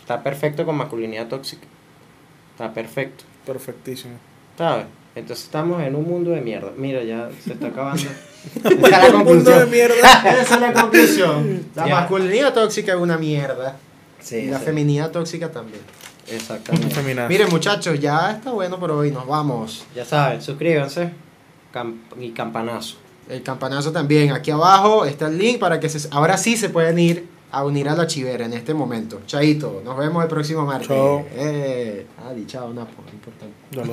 está 0.00 0.22
perfecto 0.22 0.64
con 0.64 0.76
masculinidad 0.76 1.26
tóxica. 1.28 1.66
Está 2.52 2.72
perfecto. 2.72 3.24
Perfectísimo. 3.46 4.14
¿Sabes? 4.56 4.86
Entonces 5.14 5.44
estamos 5.44 5.82
en 5.82 5.94
un 5.94 6.04
mundo 6.04 6.30
de 6.30 6.40
mierda. 6.40 6.70
Mira, 6.76 7.02
ya 7.04 7.28
se 7.44 7.52
está 7.52 7.66
acabando. 7.68 8.02
Esa 8.64 8.68
es 8.68 8.80
la 9.12 9.18
Un 9.18 9.24
mundo 9.24 9.50
de 9.50 9.60
conclusión. 9.66 9.70
mierda. 9.70 10.40
Esa 10.40 10.54
es 10.54 10.60
la 10.60 10.72
conclusión. 10.72 11.66
La 11.74 11.86
Ya. 11.88 11.94
masculinidad 11.96 12.54
tóxica 12.54 12.92
es 12.92 12.98
una 12.98 13.18
mierda. 13.18 13.76
Sí, 14.20 14.36
y 14.36 14.46
la 14.46 14.58
sí, 14.58 14.64
feminidad 14.64 15.10
tóxica 15.10 15.50
también. 15.50 15.80
Exactamente. 16.30 16.94
Feminazi. 16.94 17.28
Miren, 17.32 17.50
muchachos, 17.50 17.98
ya 18.00 18.32
está 18.32 18.52
bueno 18.52 18.78
por 18.80 18.90
hoy. 18.92 19.10
Nos 19.10 19.26
vamos. 19.26 19.84
Ya 19.94 20.04
saben, 20.04 20.40
suscríbanse 20.40 21.10
cam- 21.74 21.98
y 22.18 22.30
campanazo. 22.30 22.96
El 23.28 23.42
campanazo 23.42 23.92
también. 23.92 24.32
Aquí 24.32 24.50
abajo 24.50 25.04
está 25.04 25.26
el 25.26 25.36
link 25.38 25.58
para 25.58 25.78
que 25.80 25.88
se, 25.88 26.08
ahora 26.10 26.38
sí 26.38 26.56
se 26.56 26.68
pueden 26.70 26.98
ir 26.98 27.26
a 27.52 27.64
unir 27.64 27.88
a 27.88 27.94
la 27.94 28.06
chivera 28.06 28.46
en 28.46 28.54
este 28.54 28.74
momento. 28.74 29.20
Chaito, 29.26 29.82
nos 29.84 29.96
vemos 29.96 30.22
el 30.24 30.28
próximo 30.28 30.64
martes. 30.64 30.88
Chao. 30.88 31.24
Eh, 31.32 32.06
adi, 32.28 32.46
chao, 32.46 32.72
Napo, 32.72 33.02
importante. 33.12 33.54
Ya 33.70 33.84
lo 33.84 33.92